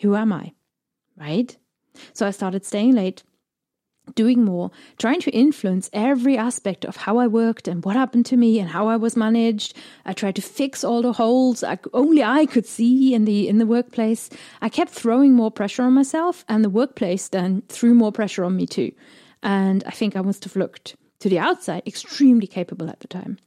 who 0.00 0.16
am 0.16 0.32
I? 0.32 0.52
Right? 1.16 1.56
So 2.12 2.26
I 2.26 2.30
started 2.30 2.64
staying 2.64 2.94
late, 2.94 3.22
doing 4.14 4.44
more, 4.44 4.70
trying 4.98 5.20
to 5.20 5.30
influence 5.30 5.90
every 5.92 6.36
aspect 6.36 6.84
of 6.84 6.96
how 6.96 7.18
I 7.18 7.26
worked 7.26 7.68
and 7.68 7.84
what 7.84 7.96
happened 7.96 8.26
to 8.26 8.36
me 8.36 8.58
and 8.58 8.70
how 8.70 8.88
I 8.88 8.96
was 8.96 9.16
managed. 9.16 9.76
I 10.04 10.12
tried 10.12 10.36
to 10.36 10.42
fix 10.42 10.84
all 10.84 11.02
the 11.02 11.12
holes 11.12 11.62
I, 11.62 11.78
only 11.92 12.22
I 12.22 12.46
could 12.46 12.66
see 12.66 13.14
in 13.14 13.24
the 13.24 13.48
in 13.48 13.58
the 13.58 13.66
workplace. 13.66 14.30
I 14.60 14.68
kept 14.68 14.90
throwing 14.90 15.34
more 15.34 15.50
pressure 15.50 15.82
on 15.82 15.92
myself, 15.92 16.44
and 16.48 16.64
the 16.64 16.70
workplace 16.70 17.28
then 17.28 17.62
threw 17.68 17.94
more 17.94 18.12
pressure 18.12 18.44
on 18.44 18.56
me 18.56 18.66
too. 18.66 18.92
And 19.42 19.84
I 19.86 19.90
think 19.90 20.16
I 20.16 20.22
must 20.22 20.44
have 20.44 20.56
looked 20.56 20.96
to 21.20 21.28
the 21.28 21.38
outside 21.38 21.82
extremely 21.86 22.46
capable 22.46 22.88
at 22.88 23.00
the 23.00 23.08
time. 23.08 23.38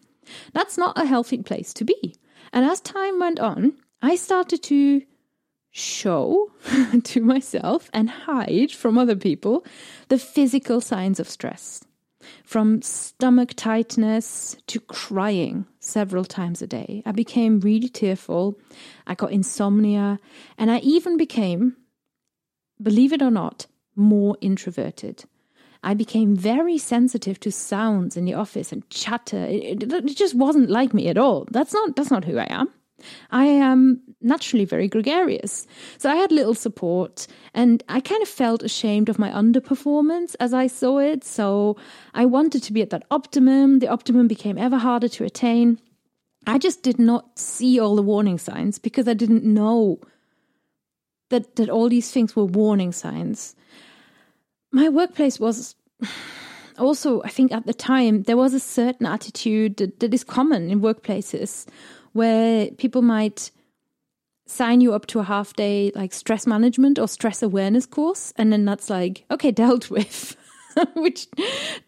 That's 0.54 0.78
not 0.78 0.98
a 0.98 1.06
healthy 1.06 1.42
place 1.42 1.74
to 1.74 1.86
be. 1.86 2.16
And 2.54 2.66
as 2.66 2.80
time 2.82 3.20
went 3.20 3.40
on, 3.40 3.74
I 4.02 4.16
started 4.16 4.64
to 4.64 5.02
show 5.72 6.52
to 7.04 7.22
myself 7.22 7.90
and 7.94 8.10
hide 8.10 8.72
from 8.72 8.98
other 8.98 9.16
people 9.16 9.66
the 10.10 10.18
physical 10.18 10.82
signs 10.82 11.20
of 11.20 11.30
stress. 11.30 11.84
From 12.44 12.82
stomach 12.84 13.54
tightness 13.56 14.56
to 14.68 14.80
crying 14.80 15.66
several 15.80 16.24
times 16.24 16.62
a 16.62 16.68
day. 16.68 17.02
I 17.06 17.14
became 17.14 17.62
really 17.62 17.90
tearful. 17.90 18.60
I 19.08 19.16
got 19.16 19.32
insomnia. 19.32 20.20
And 20.58 20.70
I 20.70 20.80
even 20.80 21.18
became, 21.18 21.78
believe 22.82 23.12
it 23.12 23.24
or 23.24 23.32
not, 23.32 23.66
more 23.96 24.38
introverted. 24.40 25.26
I 25.84 25.96
became 25.96 26.36
very 26.36 26.78
sensitive 26.78 27.40
to 27.40 27.52
sounds 27.52 28.16
in 28.16 28.26
the 28.26 28.36
office 28.36 28.72
and 28.72 28.88
chatter. 28.92 29.46
It, 29.46 29.82
it, 29.82 29.92
it, 29.92 30.16
just 30.16 30.36
wasn't 30.36 30.70
like 30.70 30.94
me 30.94 31.08
at 31.08 31.18
all. 31.18 31.48
That's 31.50 31.74
not 31.74 31.96
that's 31.96 32.12
not 32.12 32.26
who 32.26 32.38
I 32.38 32.48
am. 32.50 32.70
I 33.32 33.46
am 33.46 34.02
naturally 34.22 34.66
very 34.66 34.88
gregarious. 34.88 35.68
So 35.98 36.10
I 36.10 36.16
had 36.16 36.32
little 36.32 36.54
support 36.54 37.28
and 37.54 37.84
I 37.90 38.00
kind 38.00 38.22
of 38.22 38.30
felt 38.30 38.64
ashamed 38.64 39.10
of 39.10 39.20
my 39.20 39.32
underperformance 39.32 40.36
as 40.40 40.54
I 40.54 40.68
saw 40.68 41.00
it. 41.00 41.24
So 41.24 41.78
I 42.14 42.26
wanted 42.26 42.64
to 42.64 42.74
be 42.74 42.82
at 42.82 42.90
that 42.92 43.06
optimum. 43.12 43.80
The 43.80 43.88
optimum 43.88 44.28
became 44.28 44.58
ever 44.58 44.78
harder 44.78 45.10
to 45.10 45.26
attain. 45.26 45.80
I 46.48 46.58
just 46.58 46.82
did 46.84 47.00
not 47.00 47.38
see 47.38 47.80
all 47.80 47.96
the 47.96 48.02
warning 48.02 48.38
signs 48.38 48.80
because 48.80 49.08
I 49.08 49.14
didn't 49.14 49.44
know 49.44 50.00
that 51.30 51.56
that 51.56 51.70
all 51.70 51.88
these 51.88 52.12
things 52.12 52.36
were 52.36 52.46
warning 52.46 52.92
signs 52.92 53.56
my 54.72 54.90
workplace 54.90 55.40
was 55.40 55.76
also, 56.78 57.22
I 57.24 57.30
think 57.30 57.52
at 57.52 57.66
the 57.66 57.74
time, 57.74 58.24
there 58.24 58.38
was 58.38 58.54
a 58.54 58.60
certain 58.60 59.06
attitude 59.06 59.78
that, 59.78 60.00
that 60.00 60.14
is 60.14 60.24
common 60.24 60.70
in 60.70 60.82
workplaces 60.82 61.68
where 62.14 62.70
people 62.72 63.02
might 63.02 63.52
sign 64.46 64.82
you 64.82 64.94
up 64.94 65.06
to 65.08 65.20
a 65.20 65.24
half 65.24 65.54
day 65.54 65.92
like 65.96 66.14
stress 66.14 66.46
management 66.46 67.00
or 67.00 67.08
stress 67.08 67.42
awareness 67.42 67.86
course 67.86 68.34
and 68.36 68.52
then 68.52 68.66
that's 68.66 68.90
like 68.90 69.24
okay 69.32 69.52
dealt 69.64 69.90
with 69.90 70.36
which 70.96 71.28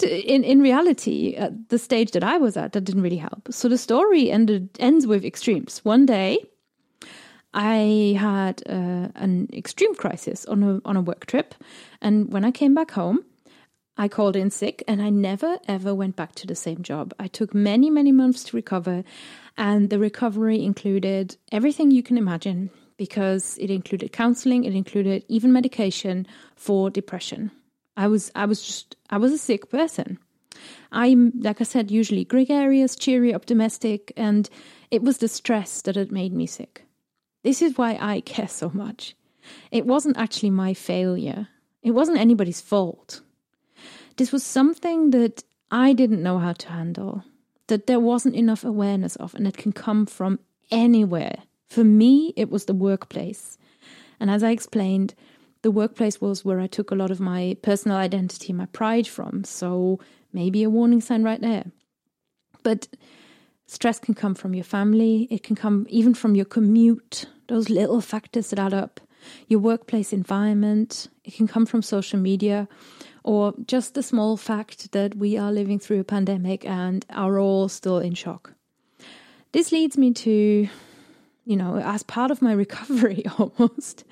in 0.02 0.44
in 0.44 0.62
reality 0.62 1.36
at 1.36 1.70
the 1.70 1.80
stage 1.80 2.12
that 2.12 2.24
I 2.24 2.38
was 2.38 2.56
at 2.56 2.74
that 2.74 2.84
didn't 2.84 3.02
really 3.02 3.18
help 3.18 3.50
so 3.52 3.68
the 3.68 3.78
story 3.78 4.32
ended 4.32 4.70
ends 4.80 5.06
with 5.06 5.26
extremes 5.26 5.80
one 5.84 6.06
day 6.06 6.40
I 7.54 8.18
had 8.20 8.64
uh, 8.68 9.10
an 9.16 9.48
extreme 9.54 9.94
crisis 9.96 10.46
on 10.46 10.64
a 10.64 10.82
on 10.86 10.98
a 10.98 11.02
work 11.02 11.28
trip, 11.28 11.54
and 12.02 12.34
when 12.34 12.44
I 12.44 12.52
came 12.52 12.74
back 12.74 12.92
home, 12.92 13.24
I 13.96 14.08
called 14.08 14.36
in 14.36 14.50
sick, 14.50 14.84
and 14.88 15.02
I 15.02 15.10
never 15.12 15.60
ever 15.68 15.94
went 15.94 16.16
back 16.16 16.34
to 16.36 16.48
the 16.48 16.56
same 16.56 16.82
job. 16.82 17.14
I 17.20 17.28
took 17.28 17.54
many 17.54 17.92
many 17.92 18.12
months 18.12 18.44
to 18.46 18.56
recover, 18.56 19.04
and 19.58 19.90
the 19.90 20.00
recovery 20.00 20.64
included 20.64 21.38
everything 21.52 21.92
you 21.92 22.04
can 22.04 22.18
imagine 22.18 22.70
because 22.98 23.58
it 23.60 23.70
included 23.70 24.12
counseling, 24.12 24.64
it 24.64 24.74
included 24.74 25.26
even 25.28 25.52
medication 25.52 26.28
for 26.56 26.90
depression. 26.90 27.52
I 27.96 28.08
was 28.08 28.32
I 28.36 28.46
was 28.46 28.64
just 28.64 28.96
I 29.10 29.18
was 29.18 29.32
a 29.32 29.38
sick 29.38 29.70
person. 29.70 30.18
I'm 30.92 31.34
like 31.40 31.62
I 31.62 31.64
said, 31.64 31.92
usually 31.92 32.26
gregarious, 32.26 32.96
cheery, 32.96 33.34
optimistic, 33.34 34.14
and 34.16 34.50
it 34.92 35.02
was 35.02 35.18
the 35.18 35.28
stress 35.28 35.82
that 35.84 35.96
had 35.96 36.12
made 36.12 36.34
me 36.34 36.46
sick. 36.46 36.86
This 37.44 37.62
is 37.62 37.78
why 37.78 37.98
I 38.00 38.22
care 38.34 38.48
so 38.48 38.72
much. 38.74 39.16
It 39.72 39.86
wasn't 39.86 40.18
actually 40.18 40.52
my 40.52 40.74
failure, 40.74 41.48
it 41.82 41.92
wasn't 41.92 42.20
anybody's 42.20 42.62
fault. 42.62 43.22
This 44.16 44.32
was 44.32 44.44
something 44.44 45.10
that 45.10 45.44
I 45.72 45.94
didn't 45.94 46.22
know 46.22 46.38
how 46.38 46.54
to 46.54 46.70
handle. 46.70 47.24
That 47.68 47.88
there 47.88 48.00
wasn't 48.00 48.36
enough 48.36 48.64
awareness 48.64 49.16
of, 49.18 49.34
and 49.36 49.48
it 49.48 49.58
can 49.58 49.72
come 49.72 50.06
from 50.06 50.40
anywhere. 50.72 51.44
For 51.70 51.84
me, 51.84 52.34
it 52.36 52.50
was 52.50 52.66
the 52.66 52.74
workplace. 52.74 53.58
And 54.20 54.30
as 54.30 54.44
I 54.44 54.52
explained, 54.52 55.16
the 55.64 55.72
workplace 55.72 56.22
was 56.22 56.46
where 56.46 56.60
I 56.60 56.68
took 56.68 56.92
a 56.92 56.96
lot 56.96 57.12
of 57.12 57.20
my 57.20 57.58
personal 57.62 57.98
identity, 57.98 58.54
my 58.54 58.66
pride 58.68 59.08
from. 59.08 59.44
So 59.44 60.00
maybe 60.32 60.64
a 60.64 60.70
warning 60.70 61.02
sign 61.02 61.24
right 61.24 61.42
there. 61.42 61.72
But 62.64 62.88
stress 63.66 64.00
can 64.00 64.14
come 64.14 64.36
from 64.36 64.54
your 64.54 64.64
family, 64.64 65.28
it 65.32 65.44
can 65.44 65.56
come 65.56 65.86
even 65.90 66.14
from 66.14 66.36
your 66.36 66.46
commute, 66.46 67.26
those 67.48 67.70
little 67.70 68.02
factors 68.02 68.50
that 68.50 68.60
add 68.60 68.74
up, 68.74 69.00
your 69.48 69.60
workplace 69.60 70.14
environment, 70.14 71.08
it 71.24 71.34
can 71.34 71.48
come 71.48 71.66
from 71.66 71.82
social 71.82 72.20
media, 72.20 72.68
or 73.24 73.54
just 73.66 73.94
the 73.94 74.04
small 74.04 74.38
fact 74.38 74.92
that 74.92 75.16
we 75.16 75.38
are 75.38 75.52
living 75.52 75.80
through 75.80 76.00
a 76.00 76.04
pandemic 76.04 76.66
and 76.66 77.06
are 77.10 77.40
all 77.40 77.70
still 77.70 78.00
in 78.00 78.14
shock. 78.14 78.54
This 79.52 79.72
leads 79.72 79.98
me 79.98 80.14
to, 80.14 80.68
you 81.46 81.56
know, 81.56 81.78
as 81.78 82.04
part 82.04 82.32
of 82.32 82.42
my 82.42 82.52
recovery 82.66 83.24
almost, 83.38 84.04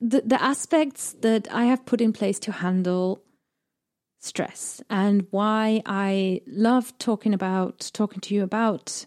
the, 0.00 0.22
the 0.24 0.42
aspects 0.42 1.14
that 1.20 1.48
I 1.52 1.64
have 1.64 1.86
put 1.86 2.00
in 2.00 2.12
place 2.12 2.38
to 2.40 2.52
handle 2.52 3.22
stress 4.20 4.82
and 4.90 5.26
why 5.30 5.80
I 5.86 6.42
love 6.46 6.96
talking 6.98 7.32
about, 7.32 7.90
talking 7.94 8.20
to 8.22 8.34
you 8.34 8.42
about 8.42 9.06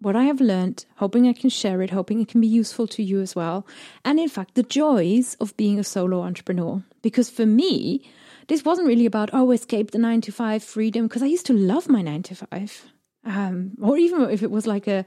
what 0.00 0.16
I 0.16 0.24
have 0.24 0.40
learned, 0.40 0.86
hoping 0.96 1.28
I 1.28 1.32
can 1.32 1.50
share 1.50 1.82
it, 1.82 1.90
hoping 1.90 2.20
it 2.20 2.28
can 2.28 2.40
be 2.40 2.46
useful 2.46 2.86
to 2.88 3.02
you 3.02 3.20
as 3.20 3.36
well. 3.36 3.66
And 4.04 4.18
in 4.18 4.28
fact, 4.28 4.54
the 4.54 4.62
joys 4.62 5.34
of 5.40 5.56
being 5.56 5.78
a 5.78 5.84
solo 5.84 6.22
entrepreneur. 6.22 6.82
Because 7.02 7.28
for 7.28 7.46
me, 7.46 8.10
this 8.48 8.64
wasn't 8.64 8.88
really 8.88 9.06
about, 9.06 9.30
oh, 9.32 9.50
escape 9.50 9.90
the 9.90 9.98
nine 9.98 10.22
to 10.22 10.32
five 10.32 10.64
freedom, 10.64 11.06
because 11.06 11.22
I 11.22 11.26
used 11.26 11.46
to 11.46 11.52
love 11.52 11.88
my 11.88 12.02
nine 12.02 12.22
to 12.24 12.34
five. 12.34 12.92
Um, 13.24 13.72
or 13.80 13.98
even 13.98 14.22
if 14.30 14.42
it 14.42 14.50
was 14.50 14.66
like 14.66 14.86
a 14.86 15.04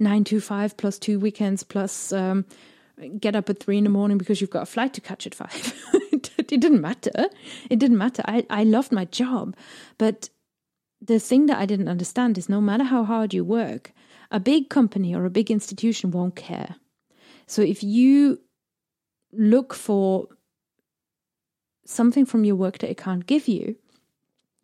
nine 0.00 0.24
to 0.24 0.40
five 0.40 0.76
plus 0.76 0.98
two 0.98 1.20
weekends 1.20 1.62
plus 1.62 2.12
um, 2.12 2.44
get 3.20 3.36
up 3.36 3.48
at 3.48 3.60
three 3.60 3.78
in 3.78 3.84
the 3.84 3.90
morning 3.90 4.18
because 4.18 4.40
you've 4.40 4.50
got 4.50 4.64
a 4.64 4.66
flight 4.66 4.92
to 4.94 5.00
catch 5.00 5.26
at 5.26 5.34
five. 5.34 5.74
it 6.12 6.48
didn't 6.48 6.80
matter. 6.80 7.28
It 7.70 7.78
didn't 7.78 7.98
matter. 7.98 8.22
I, 8.26 8.44
I 8.50 8.64
loved 8.64 8.92
my 8.92 9.04
job. 9.04 9.56
But 9.98 10.28
the 11.00 11.18
thing 11.18 11.46
that 11.46 11.58
I 11.58 11.66
didn't 11.66 11.88
understand 11.88 12.38
is 12.38 12.48
no 12.48 12.60
matter 12.60 12.84
how 12.84 13.04
hard 13.04 13.34
you 13.34 13.44
work, 13.44 13.92
a 14.34 14.40
big 14.40 14.68
company 14.68 15.14
or 15.14 15.24
a 15.24 15.30
big 15.30 15.48
institution 15.48 16.10
won't 16.10 16.34
care. 16.34 16.74
So 17.46 17.62
if 17.62 17.84
you 17.84 18.40
look 19.32 19.72
for 19.72 20.26
something 21.86 22.26
from 22.26 22.44
your 22.44 22.56
work 22.56 22.78
that 22.78 22.90
it 22.90 22.98
can't 22.98 23.26
give 23.26 23.46
you, 23.46 23.76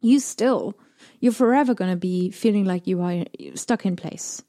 you 0.01 0.19
still, 0.19 0.75
you're 1.21 1.33
forever 1.33 1.73
going 1.73 1.93
to 1.93 1.97
be 1.97 2.31
feeling 2.33 2.65
like 2.65 2.89
you 2.89 3.01
are 3.01 3.25
stuck 3.55 3.87
in 3.87 3.95
place. 3.95 4.43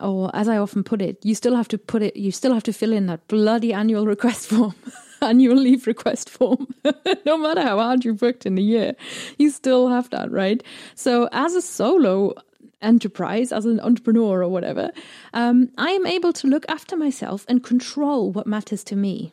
Or 0.00 0.30
as 0.32 0.48
I 0.48 0.58
often 0.58 0.84
put 0.84 1.02
it, 1.02 1.24
you 1.24 1.34
still 1.34 1.56
have 1.56 1.68
to 1.68 1.78
put 1.78 2.02
it, 2.02 2.16
you 2.16 2.30
still 2.30 2.54
have 2.54 2.62
to 2.64 2.72
fill 2.72 2.92
in 2.92 3.06
that 3.06 3.26
bloody 3.26 3.72
annual 3.72 4.06
request 4.06 4.46
form, 4.50 4.76
annual 5.22 5.56
leave 5.56 5.88
request 5.88 6.30
form. 6.30 6.68
no 7.26 7.36
matter 7.36 7.62
how 7.62 7.78
hard 7.78 8.04
you've 8.04 8.22
worked 8.22 8.46
in 8.46 8.56
a 8.58 8.62
year, 8.62 8.94
you 9.38 9.50
still 9.50 9.88
have 9.88 10.08
that, 10.10 10.30
right? 10.30 10.62
So 10.94 11.28
as 11.32 11.54
a 11.54 11.62
solo 11.62 12.34
enterprise, 12.82 13.52
as 13.52 13.64
an 13.64 13.80
entrepreneur 13.80 14.42
or 14.42 14.48
whatever, 14.48 14.90
um, 15.32 15.70
I 15.78 15.90
am 15.90 16.06
able 16.06 16.32
to 16.34 16.46
look 16.46 16.64
after 16.68 16.96
myself 16.96 17.44
and 17.48 17.62
control 17.62 18.32
what 18.32 18.46
matters 18.46 18.84
to 18.84 18.96
me. 18.96 19.32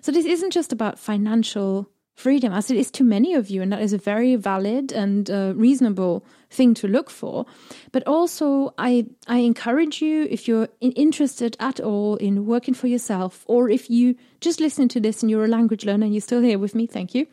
So 0.00 0.10
this 0.10 0.26
isn't 0.26 0.52
just 0.52 0.72
about 0.72 0.98
financial 0.98 1.90
freedom, 2.14 2.50
as 2.52 2.70
it 2.70 2.78
is 2.78 2.90
to 2.90 3.04
many 3.04 3.34
of 3.34 3.50
you, 3.50 3.60
and 3.60 3.70
that 3.72 3.82
is 3.82 3.92
a 3.92 3.98
very 3.98 4.36
valid 4.36 4.90
and 4.90 5.30
uh, 5.30 5.52
reasonable 5.54 6.24
thing 6.48 6.72
to 6.72 6.88
look 6.88 7.10
for. 7.10 7.44
But 7.92 8.02
also, 8.06 8.74
I 8.78 9.06
I 9.26 9.38
encourage 9.38 10.00
you 10.00 10.26
if 10.30 10.48
you're 10.48 10.68
interested 10.80 11.56
at 11.60 11.78
all 11.78 12.16
in 12.16 12.46
working 12.46 12.74
for 12.74 12.86
yourself, 12.86 13.44
or 13.46 13.68
if 13.68 13.90
you 13.90 14.16
just 14.40 14.60
listen 14.60 14.88
to 14.88 15.00
this 15.00 15.22
and 15.22 15.30
you're 15.30 15.44
a 15.44 15.48
language 15.48 15.84
learner 15.84 16.04
and 16.04 16.14
you're 16.14 16.22
still 16.22 16.42
here 16.42 16.58
with 16.58 16.74
me, 16.74 16.86
thank 16.86 17.14
you. 17.14 17.26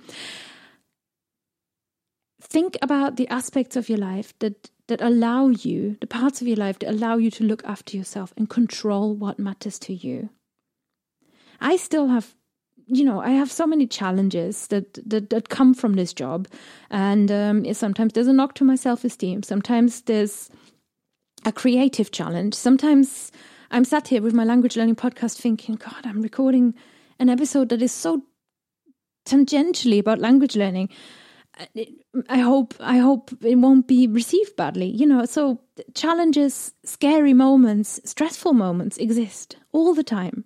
Think 2.42 2.78
about 2.82 3.16
the 3.16 3.28
aspects 3.30 3.76
of 3.78 3.88
your 3.88 3.98
life 3.98 4.34
that 4.40 4.70
that 4.88 5.02
allow 5.02 5.48
you, 5.48 5.98
the 6.02 6.08
parts 6.08 6.42
of 6.42 6.48
your 6.48 6.58
life 6.58 6.80
that 6.80 6.90
allow 6.90 7.18
you 7.18 7.32
to 7.32 7.44
look 7.44 7.64
after 7.66 7.96
yourself 7.98 8.34
and 8.38 8.50
control 8.50 9.16
what 9.16 9.40
matters 9.40 9.80
to 9.80 9.94
you. 9.94 10.30
I 11.62 11.78
still 11.78 12.08
have 12.08 12.36
you 12.86 13.06
know, 13.06 13.22
I 13.22 13.30
have 13.30 13.50
so 13.50 13.66
many 13.66 13.88
challenges 13.88 14.68
that 14.68 15.00
that, 15.10 15.30
that 15.30 15.50
come 15.50 15.74
from 15.74 15.94
this 15.94 16.14
job, 16.14 16.48
and 16.90 17.32
um, 17.32 17.74
sometimes 17.74 18.14
there's 18.14 18.28
a 18.28 18.34
knock 18.34 18.56
to 18.56 18.66
my 18.66 18.76
self 18.76 19.04
esteem. 19.04 19.42
Sometimes 19.44 20.02
there's 20.02 20.50
a 21.46 21.52
creative 21.52 22.12
challenge. 22.12 22.54
Sometimes 22.54 23.32
I'm 23.72 23.86
sat 23.86 24.10
here 24.10 24.22
with 24.22 24.34
my 24.34 24.44
language 24.44 24.76
learning 24.76 24.96
podcast, 24.96 25.38
thinking, 25.38 25.76
God, 25.76 26.06
I'm 26.06 26.22
recording 26.22 26.76
an 27.20 27.30
episode 27.30 27.70
that 27.70 27.82
is 27.82 27.92
so 27.92 28.24
tangentially 29.26 30.00
about 30.00 30.20
language 30.20 30.56
learning, 30.56 30.90
I 32.30 32.40
hope 32.40 32.74
I 32.80 32.98
hope 32.98 33.32
it 33.44 33.56
won't 33.56 33.88
be 33.88 34.08
received 34.08 34.56
badly. 34.56 34.88
You 34.88 35.06
know, 35.06 35.26
so 35.26 35.62
challenges, 35.94 36.74
scary 36.84 37.34
moments, 37.34 38.00
stressful 38.06 38.54
moments 38.54 38.98
exist 38.98 39.58
all 39.72 39.94
the 39.94 40.04
time. 40.04 40.46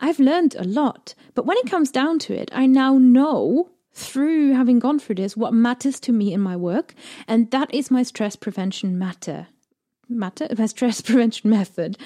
I've 0.00 0.20
learned 0.20 0.54
a 0.56 0.64
lot, 0.64 1.14
but 1.34 1.46
when 1.46 1.56
it 1.58 1.70
comes 1.70 1.90
down 1.90 2.18
to 2.20 2.34
it, 2.34 2.50
I 2.52 2.66
now 2.66 2.98
know 2.98 3.70
through 3.92 4.52
having 4.52 4.78
gone 4.80 4.98
through 4.98 5.14
this 5.16 5.36
what 5.36 5.54
matters 5.54 6.00
to 6.00 6.12
me 6.12 6.32
in 6.32 6.40
my 6.40 6.56
work, 6.56 6.94
and 7.26 7.50
that 7.50 7.72
is 7.72 7.90
my 7.90 8.02
stress 8.02 8.36
prevention 8.36 8.98
matter 8.98 9.48
matter 10.08 10.46
my 10.56 10.66
stress 10.66 11.00
prevention 11.02 11.50
method 11.50 11.96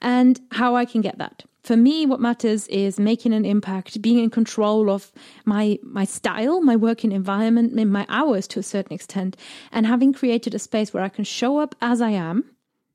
and 0.00 0.40
how 0.52 0.74
I 0.76 0.84
can 0.84 1.00
get 1.00 1.18
that 1.18 1.44
for 1.64 1.76
me 1.76 2.06
what 2.06 2.20
matters 2.20 2.68
is 2.68 3.00
making 3.00 3.32
an 3.32 3.44
impact 3.44 4.00
being 4.00 4.18
in 4.18 4.30
control 4.30 4.90
of 4.90 5.10
my 5.44 5.78
my 5.82 6.04
style 6.04 6.60
my 6.60 6.76
working 6.76 7.12
environment 7.12 7.74
my 7.74 8.06
hours 8.08 8.46
to 8.46 8.60
a 8.60 8.62
certain 8.62 8.92
extent 8.92 9.36
and 9.72 9.86
having 9.86 10.12
created 10.12 10.54
a 10.54 10.58
space 10.58 10.92
where 10.92 11.02
i 11.02 11.08
can 11.08 11.24
show 11.24 11.58
up 11.58 11.74
as 11.80 12.00
i 12.00 12.10
am 12.10 12.44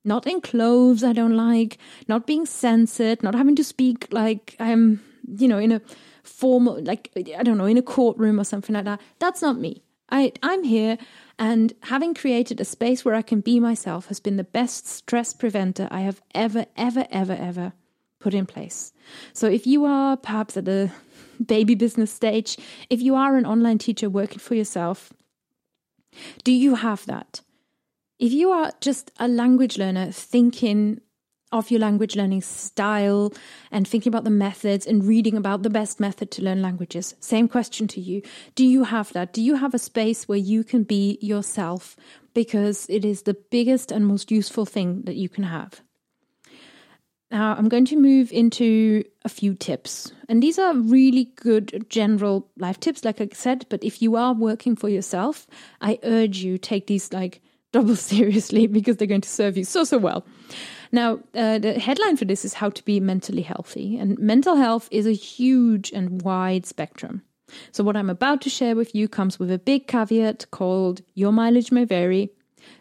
not 0.05 0.25
in 0.25 0.39
clothes 0.39 1.03
i 1.03 1.13
don't 1.13 1.35
like 1.35 1.77
not 2.07 2.25
being 2.25 2.45
censored 2.45 3.21
not 3.21 3.35
having 3.35 3.55
to 3.55 3.63
speak 3.63 4.07
like 4.11 4.55
i'm 4.59 5.01
you 5.37 5.47
know 5.47 5.57
in 5.57 5.71
a 5.71 5.81
formal 6.23 6.81
like 6.83 7.11
i 7.37 7.43
don't 7.43 7.57
know 7.57 7.65
in 7.65 7.77
a 7.77 7.81
courtroom 7.81 8.39
or 8.39 8.43
something 8.43 8.73
like 8.73 8.85
that. 8.85 9.01
That's 9.19 9.41
not 9.41 9.57
me. 9.57 9.83
I 10.09 10.31
i'm 10.41 10.63
here 10.63 10.97
and 11.37 11.73
having 11.83 12.13
created 12.13 12.59
a 12.59 12.65
space 12.65 13.05
where 13.05 13.15
i 13.15 13.21
can 13.21 13.41
be 13.41 13.59
myself 13.59 14.07
has 14.07 14.19
been 14.19 14.37
the 14.37 14.43
best 14.43 14.87
stress 14.87 15.33
preventer 15.33 15.87
i 15.91 16.01
have 16.01 16.21
ever 16.33 16.65
ever 16.75 17.05
ever 17.11 17.33
ever 17.33 17.73
put 18.19 18.33
in 18.33 18.45
place. 18.45 18.93
So 19.33 19.47
if 19.47 19.65
you 19.65 19.85
are 19.85 20.17
perhaps 20.17 20.57
at 20.57 20.65
the 20.65 20.91
baby 21.43 21.75
business 21.75 22.11
stage, 22.11 22.57
if 22.89 23.01
you 23.01 23.15
are 23.15 23.37
an 23.37 23.45
online 23.45 23.77
teacher 23.77 24.09
working 24.09 24.39
for 24.39 24.55
yourself, 24.55 25.13
do 26.43 26.51
you 26.51 26.75
have 26.75 27.05
that? 27.05 27.41
If 28.19 28.33
you 28.33 28.51
are 28.51 28.73
just 28.81 29.11
a 29.17 29.27
language 29.27 29.77
learner 29.77 30.11
thinking 30.11 30.99
of 31.51 31.71
your 31.71 31.79
language 31.79 32.15
learning 32.15 32.41
style 32.41 33.33
and 33.71 33.87
thinking 33.87 34.11
about 34.11 34.23
the 34.23 34.29
methods 34.29 34.85
and 34.85 35.05
reading 35.05 35.35
about 35.35 35.63
the 35.63 35.69
best 35.69 35.99
method 35.99 36.29
to 36.31 36.43
learn 36.43 36.61
languages, 36.61 37.15
same 37.19 37.47
question 37.47 37.87
to 37.87 38.01
you. 38.01 38.21
Do 38.55 38.65
you 38.65 38.83
have 38.83 39.13
that? 39.13 39.33
Do 39.33 39.41
you 39.41 39.55
have 39.55 39.73
a 39.73 39.79
space 39.79 40.27
where 40.27 40.37
you 40.37 40.63
can 40.63 40.83
be 40.83 41.17
yourself? 41.21 41.95
Because 42.33 42.85
it 42.89 43.03
is 43.03 43.23
the 43.23 43.33
biggest 43.33 43.91
and 43.91 44.05
most 44.05 44.29
useful 44.29 44.65
thing 44.65 45.03
that 45.03 45.15
you 45.15 45.29
can 45.29 45.45
have. 45.45 45.81
Now, 47.31 47.53
I'm 47.55 47.69
going 47.69 47.85
to 47.85 47.95
move 47.95 48.31
into 48.31 49.03
a 49.23 49.29
few 49.29 49.53
tips. 49.53 50.11
And 50.27 50.41
these 50.41 50.57
are 50.57 50.75
really 50.75 51.25
good 51.35 51.85
general 51.89 52.49
life 52.57 52.79
tips, 52.79 53.05
like 53.05 53.21
I 53.21 53.29
said. 53.33 53.67
But 53.69 53.83
if 53.83 54.01
you 54.01 54.15
are 54.15 54.33
working 54.33 54.75
for 54.75 54.89
yourself, 54.89 55.45
I 55.79 55.99
urge 56.03 56.37
you 56.37 56.57
take 56.57 56.87
these 56.87 57.13
like 57.13 57.41
double 57.71 57.95
seriously 57.95 58.65
because 58.65 58.97
they're 58.97 59.07
going 59.07 59.21
to 59.21 59.29
serve 59.29 59.57
you 59.57 59.63
so, 59.63 59.83
so 59.83 59.99
well. 59.99 60.25
Now, 60.91 61.19
uh, 61.35 61.59
the 61.59 61.79
headline 61.79 62.17
for 62.17 62.25
this 62.25 62.43
is 62.43 62.55
How 62.55 62.71
to 62.71 62.83
Be 62.83 62.99
Mentally 62.99 63.43
Healthy. 63.43 63.97
And 63.97 64.17
mental 64.17 64.55
health 64.55 64.87
is 64.89 65.05
a 65.05 65.11
huge 65.11 65.91
and 65.91 66.23
wide 66.23 66.65
spectrum. 66.65 67.21
So, 67.71 67.83
what 67.83 67.95
I'm 67.95 68.09
about 68.09 68.41
to 68.41 68.49
share 68.49 68.75
with 68.75 68.95
you 68.95 69.07
comes 69.07 69.37
with 69.37 69.51
a 69.51 69.59
big 69.59 69.87
caveat 69.87 70.49
called 70.49 71.01
Your 71.13 71.31
mileage 71.31 71.71
may 71.71 71.85
vary. 71.85 72.31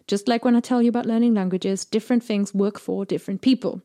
Just 0.06 0.26
like 0.26 0.44
when 0.44 0.56
I 0.56 0.60
tell 0.60 0.82
you 0.82 0.88
about 0.88 1.06
learning 1.06 1.34
languages, 1.34 1.84
different 1.84 2.24
things 2.24 2.54
work 2.54 2.78
for 2.78 3.04
different 3.04 3.42
people. 3.42 3.82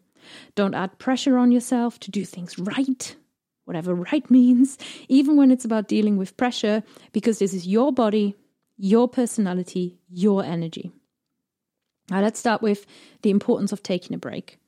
Don't 0.56 0.74
add 0.74 0.98
pressure 1.00 1.38
on 1.38 1.52
yourself 1.52 2.00
to 2.02 2.12
do 2.12 2.26
things 2.26 2.58
right, 2.60 3.16
whatever 3.66 3.94
right 3.94 4.30
means, 4.30 4.78
even 5.08 5.36
when 5.36 5.52
it's 5.52 5.66
about 5.66 5.88
dealing 5.88 6.18
with 6.18 6.38
pressure, 6.38 6.84
because 7.12 7.40
this 7.40 7.54
is 7.54 7.68
your 7.68 7.92
body, 7.92 8.36
your 8.78 9.08
personality, 9.08 9.98
your 10.10 10.44
energy. 10.44 10.92
Now, 12.10 12.22
let's 12.22 12.40
start 12.40 12.62
with 12.62 12.86
the 13.22 13.30
importance 13.30 13.72
of 13.72 13.82
taking 13.82 14.14
a 14.14 14.20
break. 14.20 14.60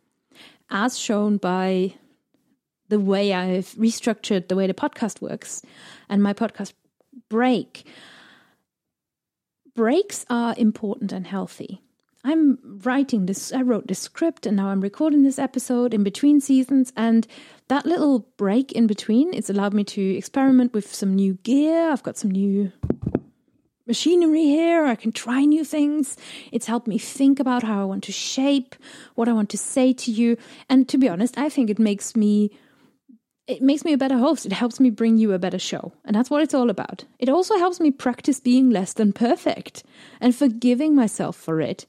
As 0.70 0.98
shown 0.98 1.38
by 1.38 1.96
the 2.88 3.00
way 3.00 3.34
I've 3.34 3.74
restructured 3.76 4.48
the 4.48 4.56
way 4.56 4.68
the 4.68 4.74
podcast 4.74 5.22
works 5.22 5.62
and 6.10 6.24
my 6.24 6.34
podcast 6.34 6.74
break, 7.30 7.86
breaks 9.76 10.26
are 10.30 10.56
important 10.58 11.12
and 11.12 11.28
healthy. 11.28 11.82
I'm 12.26 12.58
writing 12.84 13.28
this, 13.28 13.54
I 13.54 13.62
wrote 13.62 13.88
this 13.88 14.00
script 14.00 14.48
and 14.48 14.58
now 14.58 14.70
I'm 14.70 14.82
recording 14.82 15.22
this 15.22 15.38
episode 15.38 15.94
in 15.94 16.04
between 16.04 16.42
seasons. 16.42 16.92
And 16.98 17.28
that 17.68 17.86
little 17.86 18.28
break 18.36 18.72
in 18.72 18.88
between, 18.88 19.32
it's 19.32 19.52
allowed 19.52 19.76
me 19.76 19.84
to 19.84 20.02
experiment 20.02 20.74
with 20.74 20.92
some 20.92 21.14
new 21.14 21.36
gear. 21.44 21.92
I've 21.92 22.02
got 22.02 22.18
some 22.18 22.32
new 22.32 22.72
machinery 23.86 24.46
here. 24.46 24.86
I 24.86 24.96
can 24.96 25.12
try 25.12 25.46
new 25.46 25.64
things. 25.64 26.18
It's 26.52 26.66
helped 26.66 26.88
me 26.88 26.98
think 26.98 27.40
about 27.40 27.62
how 27.62 27.80
I 27.80 27.86
want 27.86 28.04
to 28.06 28.12
shape, 28.12 28.76
what 29.14 29.30
I 29.30 29.34
want 29.34 29.52
to 29.52 29.58
say 29.60 29.94
to 29.94 30.12
you. 30.12 30.36
And 30.68 30.90
to 30.90 30.98
be 30.98 31.08
honest, 31.08 31.38
I 31.38 31.50
think 31.50 31.70
it 31.70 31.78
makes 31.78 32.16
me 32.16 32.50
it 33.48 33.62
makes 33.62 33.86
me 33.86 33.94
a 33.94 34.00
better 34.00 34.18
host. 34.18 34.48
It 34.48 34.54
helps 34.54 34.80
me 34.80 34.90
bring 34.90 35.18
you 35.18 35.32
a 35.32 35.38
better 35.38 35.60
show. 35.60 35.94
And 36.04 36.16
that's 36.16 36.32
what 36.32 36.42
it's 36.42 36.56
all 36.56 36.72
about. 36.72 37.06
It 37.20 37.30
also 37.30 37.60
helps 37.60 37.80
me 37.80 37.92
practice 37.92 38.40
being 38.40 38.72
less 38.72 38.94
than 38.94 39.14
perfect 39.14 39.84
and 40.20 40.36
forgiving 40.36 40.96
myself 40.96 41.36
for 41.36 41.62
it. 41.62 41.86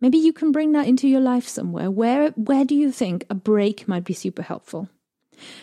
Maybe 0.00 0.18
you 0.18 0.32
can 0.32 0.52
bring 0.52 0.72
that 0.72 0.86
into 0.86 1.08
your 1.08 1.20
life 1.20 1.48
somewhere. 1.48 1.90
Where 1.90 2.30
where 2.30 2.64
do 2.64 2.74
you 2.74 2.92
think 2.92 3.24
a 3.30 3.34
break 3.34 3.88
might 3.88 4.04
be 4.04 4.14
super 4.14 4.42
helpful? 4.42 4.88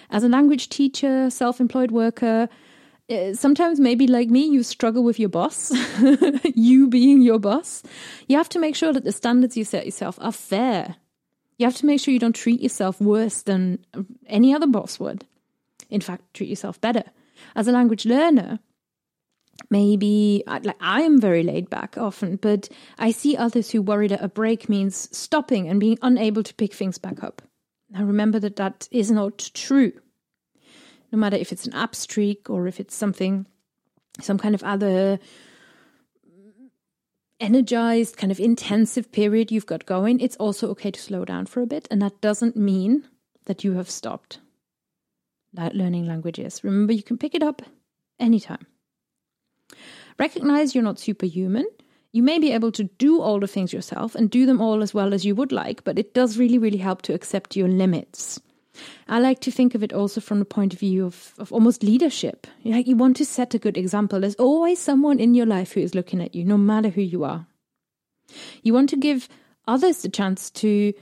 As 0.10 0.24
a 0.24 0.30
language 0.30 0.70
teacher, 0.70 1.30
self-employed 1.30 1.92
worker, 1.92 2.48
uh, 3.10 3.34
sometimes 3.34 3.80
maybe 3.80 4.08
like 4.08 4.30
me 4.30 4.48
you 4.48 4.64
struggle 4.64 5.04
with 5.04 5.20
your 5.20 5.30
boss 5.30 5.72
you 6.56 6.88
being 6.88 7.22
your 7.22 7.38
boss 7.38 7.84
you 8.30 8.38
have 8.38 8.48
to 8.48 8.60
make 8.60 8.78
sure 8.78 8.94
that 8.94 9.04
the 9.04 9.12
standards 9.12 9.58
you 9.58 9.66
set 9.66 9.86
yourself 9.86 10.18
are 10.22 10.32
fair 10.32 10.96
you 11.58 11.66
have 11.66 11.76
to 11.76 11.86
make 11.86 12.00
sure 12.00 12.14
you 12.14 12.20
don't 12.20 12.36
treat 12.36 12.62
yourself 12.62 13.02
worse 13.02 13.42
than 13.42 13.78
any 14.28 14.54
other 14.54 14.68
boss 14.68 15.02
would 15.02 15.26
in 15.90 16.00
fact 16.00 16.34
treat 16.34 16.50
yourself 16.50 16.80
better 16.80 17.04
as 17.58 17.68
a 17.68 17.74
language 17.74 18.06
learner 18.06 18.60
maybe 19.74 20.44
uh, 20.48 20.60
like 20.64 20.82
i 20.82 21.02
am 21.02 21.20
very 21.20 21.44
laid 21.44 21.70
back 21.70 21.98
often 21.98 22.36
but 22.48 22.70
i 23.08 23.12
see 23.12 23.36
others 23.36 23.72
who 23.72 23.82
worry 23.82 24.08
that 24.08 24.24
a 24.24 24.30
break 24.42 24.70
means 24.70 25.10
stopping 25.26 25.68
and 25.68 25.80
being 25.80 26.00
unable 26.02 26.44
to 26.44 26.54
pick 26.62 26.74
things 26.74 26.98
back 26.98 27.24
up 27.24 27.42
now 27.90 28.04
remember 28.04 28.40
that 28.40 28.56
that 28.56 28.88
is 28.92 29.12
not 29.12 29.50
true 29.54 29.94
no 31.14 31.20
matter 31.20 31.38
if 31.38 31.52
it's 31.52 31.68
an 31.68 31.74
app 31.74 31.96
streak 31.96 32.50
or 32.50 32.66
if 32.68 32.80
it's 32.80 32.96
something, 32.96 33.46
some 34.20 34.40
kind 34.40 34.56
of 34.56 34.64
other 34.64 35.20
energized, 37.40 38.18
kind 38.18 38.32
of 38.32 38.40
intensive 38.40 39.12
period 39.12 39.52
you've 39.52 39.68
got 39.68 39.86
going, 39.86 40.20
it's 40.20 40.36
also 40.38 40.70
okay 40.72 40.90
to 40.90 41.00
slow 41.00 41.24
down 41.24 41.46
for 41.46 41.62
a 41.62 41.68
bit. 41.68 41.88
And 41.92 42.02
that 42.02 42.20
doesn't 42.20 42.58
mean 42.58 43.08
that 43.46 43.64
you 43.64 43.74
have 43.74 43.92
stopped 43.92 44.40
learning 45.56 46.08
languages. 46.08 46.64
Remember, 46.64 46.94
you 46.94 47.04
can 47.04 47.20
pick 47.20 47.36
it 47.36 47.44
up 47.44 47.62
anytime. 48.20 48.66
Recognize 50.20 50.74
you're 50.74 50.84
not 50.84 51.00
superhuman. 51.00 51.66
You 52.12 52.22
may 52.22 52.38
be 52.38 52.52
able 52.52 52.72
to 52.74 52.84
do 52.84 53.22
all 53.22 53.40
the 53.40 53.48
things 53.48 53.74
yourself 53.74 54.14
and 54.14 54.30
do 54.30 54.46
them 54.46 54.62
all 54.62 54.84
as 54.84 54.94
well 54.94 55.14
as 55.14 55.26
you 55.26 55.34
would 55.36 55.52
like, 55.52 55.84
but 55.84 55.98
it 55.98 56.14
does 56.14 56.38
really, 56.38 56.60
really 56.60 56.78
help 56.78 57.02
to 57.04 57.14
accept 57.14 57.56
your 57.56 57.68
limits. 57.68 58.40
I 59.08 59.20
like 59.20 59.40
to 59.42 59.52
think 59.52 59.76
of 59.76 59.84
it 59.84 59.94
also 59.94 60.22
from 60.22 60.40
the 60.40 60.46
point 60.46 60.74
of 60.74 60.80
view 60.80 61.06
of, 61.06 61.34
of 61.38 61.52
almost 61.52 61.84
leadership. 61.84 62.48
Like 62.64 62.88
you 62.88 62.96
want 62.96 63.18
to 63.18 63.26
set 63.26 63.54
a 63.54 63.60
good 63.60 63.78
example. 63.78 64.20
There's 64.20 64.36
always 64.36 64.80
someone 64.80 65.20
in 65.20 65.34
your 65.34 65.46
life 65.46 65.74
who 65.74 65.82
is 65.82 65.96
looking 65.96 66.22
at 66.22 66.36
you, 66.36 66.44
no 66.44 66.58
matter 66.58 66.90
who 66.90 67.02
you 67.02 67.24
are. 67.24 67.48
You 68.62 68.74
want 68.74 68.90
to 68.90 68.98
give 68.98 69.30
others 69.68 70.02
the 70.02 70.10
chance 70.10 70.50
to 70.52 70.94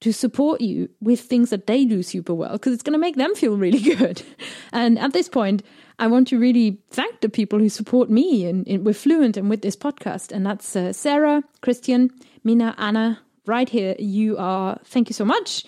to 0.00 0.12
support 0.12 0.60
you 0.60 0.88
with 1.00 1.20
things 1.20 1.50
that 1.50 1.66
they 1.66 1.84
do 1.84 2.02
super 2.02 2.32
well 2.32 2.52
because 2.52 2.72
it's 2.72 2.82
going 2.82 2.94
to 2.94 2.98
make 2.98 3.16
them 3.16 3.34
feel 3.34 3.56
really 3.56 3.80
good. 3.96 4.22
And 4.72 4.98
at 4.98 5.12
this 5.12 5.28
point, 5.28 5.62
I 5.98 6.06
want 6.06 6.28
to 6.28 6.38
really 6.38 6.78
thank 6.90 7.20
the 7.20 7.28
people 7.28 7.58
who 7.58 7.68
support 7.68 8.08
me 8.08 8.46
and, 8.46 8.84
with 8.84 8.96
Fluent 8.96 9.36
and 9.36 9.50
with 9.50 9.60
this 9.62 9.76
podcast. 9.76 10.32
And 10.32 10.46
that's 10.46 10.74
uh, 10.74 10.92
Sarah, 10.92 11.42
Christian, 11.60 12.10
Mina, 12.44 12.74
Anna, 12.78 13.20
right 13.44 13.68
here. 13.68 13.94
You 13.98 14.38
are, 14.38 14.78
thank 14.84 15.10
you 15.10 15.14
so 15.14 15.26
much 15.26 15.64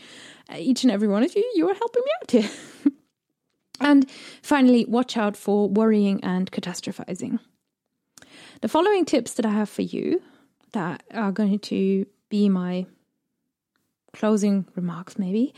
each 0.58 0.82
and 0.82 0.92
every 0.92 1.08
one 1.08 1.22
of 1.22 1.34
you, 1.34 1.52
you 1.54 1.68
are 1.68 1.74
helping 1.74 2.02
me 2.04 2.10
out 2.22 2.30
here. 2.30 2.92
and 3.80 4.10
finally, 4.42 4.84
watch 4.86 5.16
out 5.16 5.36
for 5.36 5.68
worrying 5.68 6.22
and 6.22 6.50
catastrophizing. 6.50 7.38
The 8.60 8.68
following 8.68 9.04
tips 9.04 9.34
that 9.34 9.46
I 9.46 9.50
have 9.50 9.68
for 9.68 9.82
you 9.82 10.22
that 10.72 11.02
are 11.12 11.32
going 11.32 11.58
to 11.58 12.06
be 12.28 12.48
my 12.48 12.86
closing 14.12 14.66
remarks, 14.74 15.18
maybe, 15.18 15.54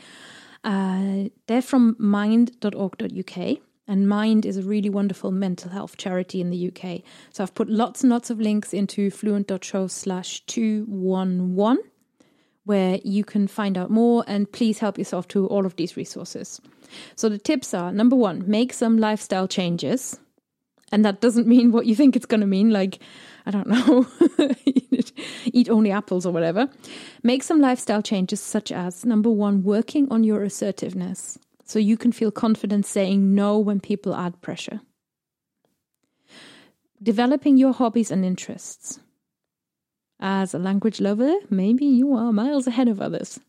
uh, 0.63 1.25
they're 1.47 1.63
from 1.63 1.97
mind.org.uk. 1.99 3.59
And 3.87 4.09
Mind 4.09 4.47
is 4.47 4.57
a 4.57 4.63
really 4.63 4.89
wonderful 4.89 5.31
mental 5.31 5.71
health 5.71 5.99
charity 5.99 6.41
in 6.41 6.49
the 6.49 6.69
UK. 6.69 7.03
So 7.31 7.43
I've 7.43 7.55
put 7.55 7.69
lots 7.69 8.03
and 8.03 8.11
lots 8.11 8.31
of 8.31 8.41
links 8.41 8.73
into 8.73 9.11
fluent.show 9.11 9.89
slash 9.89 10.41
211 10.47 11.83
where 12.65 12.99
you 13.05 13.25
can 13.25 13.47
find 13.47 13.77
out 13.77 13.91
more 13.91 14.25
and 14.27 14.51
please 14.51 14.79
help 14.79 14.97
yourself 14.97 15.29
to 15.29 15.47
all 15.49 15.67
of 15.67 15.77
these 15.77 15.97
resources. 15.97 16.61
So 17.15 17.29
the 17.29 17.39
tips 17.39 17.75
are 17.75 17.93
number 17.93 18.17
one, 18.17 18.45
make 18.47 18.73
some 18.73 18.99
lifestyle 18.99 19.47
changes. 19.47 20.19
And 20.91 21.05
that 21.05 21.21
doesn't 21.21 21.47
mean 21.47 21.73
what 21.73 21.87
you 21.87 21.95
think 21.95 22.17
it's 22.17 22.27
going 22.27 22.41
to 22.41 22.47
mean, 22.47 22.71
like, 22.71 23.01
I 23.47 23.51
don't 23.51 23.67
know, 23.67 24.07
eat 25.45 25.69
only 25.69 25.91
apples 25.91 26.25
or 26.25 26.33
whatever. 26.33 26.69
Make 27.23 27.43
some 27.43 27.61
lifestyle 27.61 28.01
changes, 28.01 28.41
such 28.41 28.73
as 28.73 29.05
number 29.05 29.31
one, 29.31 29.63
working 29.63 30.11
on 30.11 30.25
your 30.25 30.43
assertiveness 30.43 31.39
so 31.65 31.79
you 31.79 31.97
can 31.97 32.13
feel 32.13 32.31
confident 32.31 32.87
saying 32.87 33.35
no 33.35 33.59
when 33.59 33.81
people 33.81 34.15
add 34.15 34.41
pressure. 34.41 34.81
Developing 37.03 37.57
your 37.57 37.73
hobbies 37.73 38.11
and 38.11 38.25
interests. 38.25 39.01
As 40.21 40.55
a 40.55 40.59
language 40.59 41.01
lover, 41.01 41.35
maybe 41.51 41.85
you 41.85 42.15
are 42.15 42.33
miles 42.33 42.67
ahead 42.67 42.89
of 42.89 43.01
others. 43.01 43.41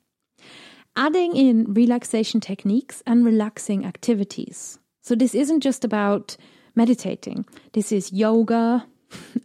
Adding 0.95 1.35
in 1.35 1.73
relaxation 1.73 2.39
techniques 2.39 3.03
and 3.05 3.25
relaxing 3.25 3.85
activities. 3.85 4.79
So, 5.01 5.13
this 5.13 5.35
isn't 5.35 5.61
just 5.61 5.85
about 5.85 6.35
meditating, 6.75 7.45
this 7.73 7.91
is 7.91 8.11
yoga. 8.11 8.85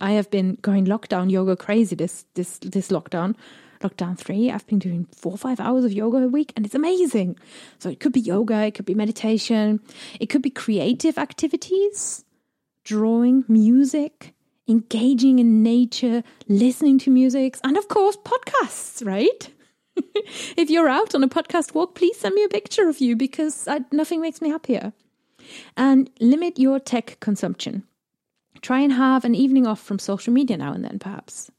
I 0.00 0.12
have 0.12 0.30
been 0.30 0.58
going 0.62 0.86
lockdown 0.86 1.30
yoga 1.30 1.56
crazy 1.56 1.96
this, 1.96 2.24
this, 2.34 2.58
this 2.58 2.88
lockdown. 2.88 3.34
Lockdown 3.80 4.18
three, 4.18 4.50
I've 4.50 4.66
been 4.66 4.78
doing 4.78 5.06
four 5.16 5.32
or 5.32 5.38
five 5.38 5.58
hours 5.58 5.84
of 5.84 5.92
yoga 5.92 6.18
a 6.18 6.28
week 6.28 6.52
and 6.54 6.66
it's 6.66 6.74
amazing. 6.74 7.38
So, 7.78 7.88
it 7.88 7.98
could 7.98 8.12
be 8.12 8.20
yoga, 8.20 8.66
it 8.66 8.74
could 8.74 8.84
be 8.84 8.94
meditation, 8.94 9.80
it 10.20 10.26
could 10.26 10.42
be 10.42 10.50
creative 10.50 11.16
activities, 11.16 12.24
drawing, 12.84 13.44
music, 13.48 14.34
engaging 14.68 15.38
in 15.38 15.62
nature, 15.62 16.22
listening 16.48 16.98
to 17.00 17.10
music, 17.10 17.56
and 17.64 17.76
of 17.76 17.88
course, 17.88 18.16
podcasts, 18.18 19.04
right? 19.04 19.50
if 20.56 20.70
you're 20.70 20.88
out 20.88 21.14
on 21.14 21.24
a 21.24 21.28
podcast 21.28 21.74
walk, 21.74 21.94
please 21.94 22.18
send 22.18 22.34
me 22.34 22.44
a 22.44 22.48
picture 22.48 22.88
of 22.88 23.00
you 23.00 23.16
because 23.16 23.66
I, 23.66 23.80
nothing 23.92 24.20
makes 24.20 24.40
me 24.40 24.48
happier. 24.48 24.92
And 25.76 26.10
limit 26.20 26.58
your 26.58 26.78
tech 26.78 27.18
consumption. 27.20 27.84
Try 28.62 28.80
and 28.80 28.92
have 28.92 29.24
an 29.24 29.34
evening 29.34 29.66
off 29.66 29.80
from 29.80 29.98
social 29.98 30.32
media 30.32 30.56
now 30.56 30.72
and 30.72 30.84
then, 30.84 30.98
perhaps. 30.98 31.50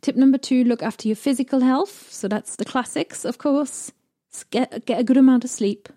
Tip 0.00 0.16
number 0.16 0.38
two 0.38 0.64
look 0.64 0.82
after 0.82 1.08
your 1.08 1.16
physical 1.16 1.60
health. 1.60 2.10
So 2.10 2.28
that's 2.28 2.56
the 2.56 2.64
classics, 2.64 3.24
of 3.24 3.38
course. 3.38 3.92
Get, 4.50 4.84
get 4.86 5.00
a 5.00 5.04
good 5.04 5.16
amount 5.16 5.44
of 5.44 5.50
sleep, 5.50 5.88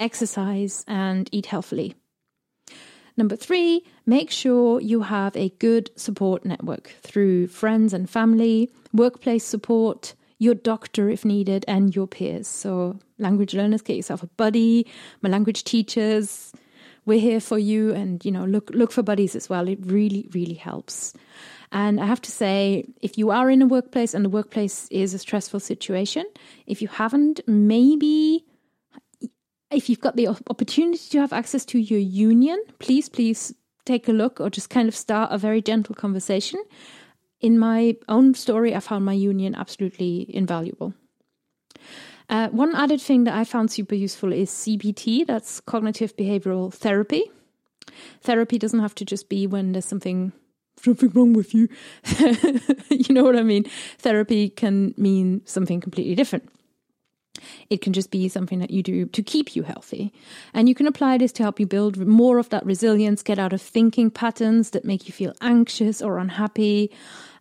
exercise, 0.00 0.84
and 0.88 1.28
eat 1.32 1.46
healthily. 1.46 1.94
Number 3.16 3.36
three, 3.36 3.84
make 4.06 4.30
sure 4.30 4.80
you 4.80 5.02
have 5.02 5.36
a 5.36 5.50
good 5.60 5.90
support 5.94 6.44
network 6.44 6.96
through 7.00 7.46
friends 7.46 7.92
and 7.92 8.10
family, 8.10 8.70
workplace 8.92 9.44
support, 9.44 10.14
your 10.38 10.54
doctor 10.54 11.08
if 11.08 11.24
needed, 11.24 11.64
and 11.68 11.94
your 11.94 12.08
peers. 12.08 12.48
So, 12.48 12.98
language 13.18 13.54
learners, 13.54 13.82
get 13.82 13.96
yourself 13.96 14.24
a 14.24 14.26
buddy. 14.26 14.86
My 15.22 15.30
language 15.30 15.62
teachers, 15.62 16.52
we're 17.06 17.20
here 17.20 17.40
for 17.40 17.58
you, 17.58 17.92
and 17.92 18.24
you 18.24 18.30
know, 18.30 18.44
look 18.44 18.70
look 18.70 18.92
for 18.92 19.02
buddies 19.02 19.36
as 19.36 19.48
well. 19.48 19.68
It 19.68 19.78
really, 19.82 20.28
really 20.32 20.54
helps. 20.54 21.14
And 21.72 22.00
I 22.00 22.06
have 22.06 22.22
to 22.22 22.30
say, 22.30 22.84
if 23.02 23.18
you 23.18 23.30
are 23.30 23.50
in 23.50 23.60
a 23.60 23.66
workplace 23.66 24.14
and 24.14 24.24
the 24.24 24.28
workplace 24.28 24.86
is 24.90 25.12
a 25.12 25.18
stressful 25.18 25.60
situation, 25.60 26.24
if 26.66 26.80
you 26.80 26.88
haven't, 26.88 27.40
maybe 27.48 28.44
if 29.72 29.88
you've 29.88 30.00
got 30.00 30.16
the 30.16 30.28
opportunity 30.28 31.08
to 31.10 31.18
have 31.18 31.32
access 31.32 31.64
to 31.66 31.78
your 31.78 31.98
union, 31.98 32.62
please, 32.78 33.08
please 33.08 33.52
take 33.84 34.08
a 34.08 34.12
look 34.12 34.40
or 34.40 34.48
just 34.50 34.70
kind 34.70 34.88
of 34.88 34.94
start 34.94 35.32
a 35.32 35.38
very 35.38 35.60
gentle 35.60 35.94
conversation. 35.94 36.62
In 37.40 37.58
my 37.58 37.96
own 38.08 38.34
story, 38.34 38.74
I 38.74 38.80
found 38.80 39.04
my 39.04 39.12
union 39.12 39.54
absolutely 39.54 40.26
invaluable. 40.28 40.94
Uh, 42.28 42.48
one 42.48 42.74
added 42.74 43.00
thing 43.00 43.24
that 43.24 43.34
I 43.34 43.44
found 43.44 43.70
super 43.70 43.94
useful 43.94 44.32
is 44.32 44.50
CBT, 44.50 45.26
that's 45.26 45.60
cognitive 45.60 46.16
behavioral 46.16 46.72
therapy. 46.72 47.30
Therapy 48.22 48.58
doesn't 48.58 48.80
have 48.80 48.94
to 48.96 49.04
just 49.04 49.28
be 49.28 49.46
when 49.46 49.72
there's 49.72 49.84
something 49.84 50.32
something 50.82 51.10
wrong 51.10 51.32
with 51.32 51.54
you. 51.54 51.68
you 52.90 53.14
know 53.14 53.24
what 53.24 53.36
I 53.36 53.42
mean? 53.42 53.64
Therapy 53.98 54.48
can 54.48 54.94
mean 54.96 55.42
something 55.44 55.80
completely 55.80 56.14
different. 56.14 56.48
It 57.68 57.80
can 57.80 57.92
just 57.92 58.10
be 58.10 58.28
something 58.28 58.60
that 58.60 58.70
you 58.70 58.82
do 58.82 59.06
to 59.06 59.22
keep 59.22 59.56
you 59.56 59.62
healthy. 59.62 60.12
And 60.52 60.68
you 60.68 60.74
can 60.74 60.86
apply 60.86 61.18
this 61.18 61.32
to 61.32 61.42
help 61.42 61.58
you 61.58 61.66
build 61.66 61.96
more 61.96 62.38
of 62.38 62.48
that 62.50 62.64
resilience, 62.64 63.22
get 63.22 63.38
out 63.38 63.52
of 63.52 63.60
thinking 63.60 64.10
patterns 64.10 64.70
that 64.70 64.84
make 64.84 65.06
you 65.06 65.12
feel 65.12 65.34
anxious 65.40 66.00
or 66.00 66.18
unhappy. 66.18 66.90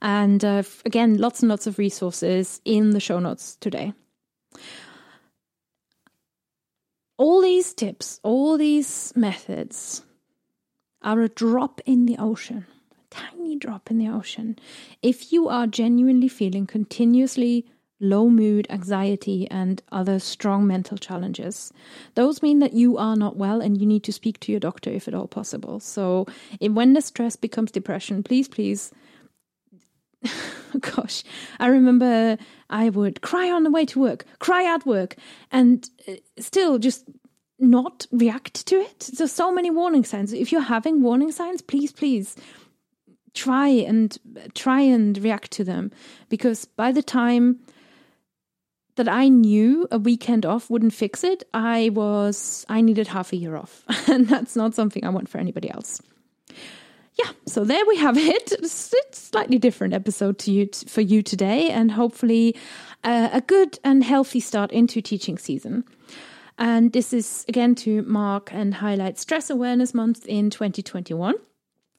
And 0.02 0.44
uh, 0.44 0.64
again, 0.86 1.18
lots 1.18 1.42
and 1.42 1.50
lots 1.50 1.68
of 1.68 1.78
resources 1.78 2.60
in 2.66 2.92
the 2.92 3.00
show 3.00 3.20
notes 3.20 3.56
today. 3.58 3.94
All 7.18 7.42
these 7.42 7.74
tips, 7.74 8.20
all 8.24 8.58
these 8.58 9.14
methods 9.16 10.04
are 11.02 11.22
a 11.22 11.30
drop 11.30 11.80
in 11.86 12.06
the 12.06 12.18
ocean, 12.18 12.66
a 12.92 13.16
tiny 13.16 13.56
drop 13.56 13.92
in 13.92 13.98
the 13.98 14.08
ocean. 14.08 14.58
If 15.02 15.32
you 15.32 15.48
are 15.48 15.68
genuinely 15.68 16.28
feeling 16.28 16.66
continuously 16.66 17.66
low 18.04 18.30
mood, 18.30 18.68
anxiety, 18.70 19.48
and 19.50 19.82
other 19.92 20.20
strong 20.20 20.68
mental 20.68 20.98
challenges. 20.98 21.72
Those 22.16 22.44
mean 22.44 22.60
that 22.60 22.74
you 22.74 22.98
are 22.98 23.16
not 23.16 23.38
well 23.38 23.62
and 23.62 23.80
you 23.80 23.88
need 23.88 24.04
to 24.04 24.12
speak 24.12 24.40
to 24.42 24.52
your 24.52 24.60
doctor 24.60 24.90
if 24.92 25.08
at 25.08 25.16
all 25.16 25.28
possible. 25.28 25.80
So, 25.80 26.28
when 26.60 26.94
the 26.94 27.02
stress 27.02 27.36
becomes 27.36 27.72
depression, 27.72 28.22
please, 28.22 28.48
please. 28.48 28.92
Gosh, 30.80 31.24
I 31.60 31.68
remember 31.68 32.38
I 32.74 32.90
would 32.90 33.22
cry 33.22 33.52
on 33.52 33.64
the 33.64 33.70
way 33.70 33.86
to 33.86 34.00
work, 34.00 34.26
cry 34.40 34.66
at 34.66 34.86
work, 34.86 35.16
and 35.52 35.88
uh, 36.08 36.14
still 36.40 36.80
just 36.80 37.08
not 37.60 38.08
react 38.12 38.66
to 38.68 38.76
it. 38.78 39.12
There's 39.16 39.32
so 39.32 39.54
many 39.54 39.70
warning 39.70 40.04
signs. 40.04 40.34
If 40.34 40.52
you're 40.52 40.62
having 40.62 41.04
warning 41.04 41.32
signs, 41.32 41.62
please, 41.62 41.92
please 41.92 42.36
try 43.36 43.68
and 43.68 44.18
try 44.56 44.82
and 44.82 45.18
react 45.20 45.52
to 45.52 45.64
them 45.64 45.92
because 46.30 46.66
by 46.66 46.92
the 46.92 47.04
time 47.04 47.60
that 48.96 49.08
I 49.08 49.28
knew 49.28 49.88
a 49.92 49.98
weekend 49.98 50.46
off 50.46 50.70
wouldn't 50.70 50.94
fix 50.94 51.24
it, 51.24 51.44
I 51.54 51.90
was 51.90 52.66
I 52.70 52.82
needed 52.82 53.08
half 53.08 53.34
a 53.34 53.38
year 53.38 53.56
off, 53.56 53.84
and 54.08 54.28
that's 54.28 54.56
not 54.56 54.74
something 54.74 55.06
I 55.06 55.10
want 55.10 55.30
for 55.30 55.38
anybody 55.38 55.70
else. 55.70 56.02
Yeah, 57.16 57.32
so 57.46 57.64
there 57.64 57.86
we 57.86 57.98
have 57.98 58.18
it. 58.36 58.52
It's, 58.52 58.94
a 58.94 59.16
slightly 59.16 59.58
different 59.58 59.94
episode 59.94 60.38
to 60.40 60.52
you 60.52 60.70
for 60.88 61.02
you 61.02 61.22
today, 61.22 61.70
and 61.70 61.92
hopefully 61.92 62.56
uh, 63.04 63.30
a 63.32 63.42
good 63.42 63.80
and 63.84 64.04
healthy 64.04 64.40
start 64.40 64.72
into 64.72 65.02
teaching 65.02 65.38
season. 65.38 65.84
And 66.58 66.94
this 66.94 67.14
is 67.14 67.46
again 67.48 67.76
to 67.76 68.04
mark 68.04 68.54
and 68.54 68.76
highlight 68.76 69.18
Stress 69.18 69.50
Awareness 69.50 69.94
Month 69.94 70.26
in 70.28 70.50
2021. 70.50 71.36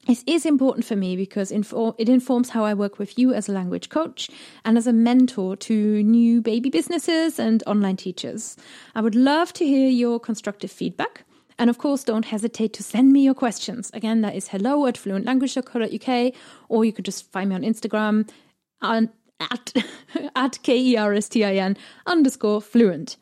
It 0.06 0.22
is 0.26 0.44
important 0.44 0.84
for 0.84 0.96
me 0.96 1.16
because 1.16 1.50
it 1.50 2.08
informs 2.08 2.50
how 2.50 2.64
I 2.64 2.74
work 2.74 2.98
with 2.98 3.18
you 3.18 3.32
as 3.32 3.48
a 3.48 3.52
language 3.52 3.88
coach 3.88 4.28
and 4.64 4.76
as 4.76 4.86
a 4.86 4.92
mentor 4.92 5.56
to 5.56 6.02
new 6.02 6.42
baby 6.42 6.68
businesses 6.68 7.38
and 7.38 7.62
online 7.66 7.96
teachers. 7.96 8.56
I 8.94 9.00
would 9.00 9.14
love 9.14 9.54
to 9.54 9.64
hear 9.64 9.88
your 9.88 10.20
constructive 10.20 10.70
feedback. 10.70 11.24
And 11.58 11.70
of 11.70 11.78
course, 11.78 12.04
don't 12.04 12.24
hesitate 12.24 12.72
to 12.74 12.82
send 12.82 13.12
me 13.12 13.22
your 13.22 13.34
questions. 13.34 13.90
Again, 13.94 14.22
that 14.22 14.34
is 14.34 14.48
hello 14.48 14.86
at 14.86 14.96
fluentlanguage.co.uk, 14.96 16.34
or 16.68 16.84
you 16.84 16.92
could 16.92 17.04
just 17.04 17.30
find 17.30 17.50
me 17.50 17.56
on 17.56 17.62
Instagram 17.62 18.28
at, 18.82 19.72
at 20.36 20.62
K-E-R-S-T-I-N 20.62 21.76
underscore 22.06 22.60
fluent. 22.60 23.16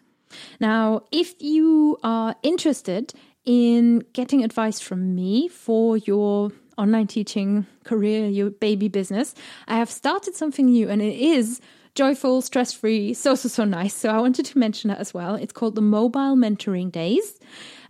Now, 0.61 1.03
if 1.13 1.35
you 1.41 1.99
are 2.03 2.35
interested 2.43 3.13
in 3.45 4.05
getting 4.13 4.45
advice 4.45 4.81
from 4.81 5.15
me 5.15 5.49
for 5.49 5.97
your 5.99 6.53
online 6.79 7.07
teaching 7.07 7.67
career, 7.85 8.27
your 8.27 8.51
baby 8.51 8.89
business, 8.89 9.35
I 9.69 9.77
have 9.77 9.91
started 9.91 10.35
something 10.35 10.67
new 10.67 10.89
and 10.89 11.03
it 11.03 11.19
is 11.19 11.61
joyful, 11.95 12.41
stress 12.41 12.73
free, 12.73 13.13
so, 13.13 13.35
so, 13.35 13.49
so 13.49 13.65
nice. 13.65 13.95
So 13.95 14.09
I 14.09 14.21
wanted 14.21 14.47
to 14.47 14.59
mention 14.59 14.89
that 14.89 14.99
as 14.99 15.13
well. 15.13 15.35
It's 15.35 15.53
called 15.53 15.75
the 15.75 15.83
Mobile 15.83 16.37
Mentoring 16.37 16.91
Days. 16.91 17.39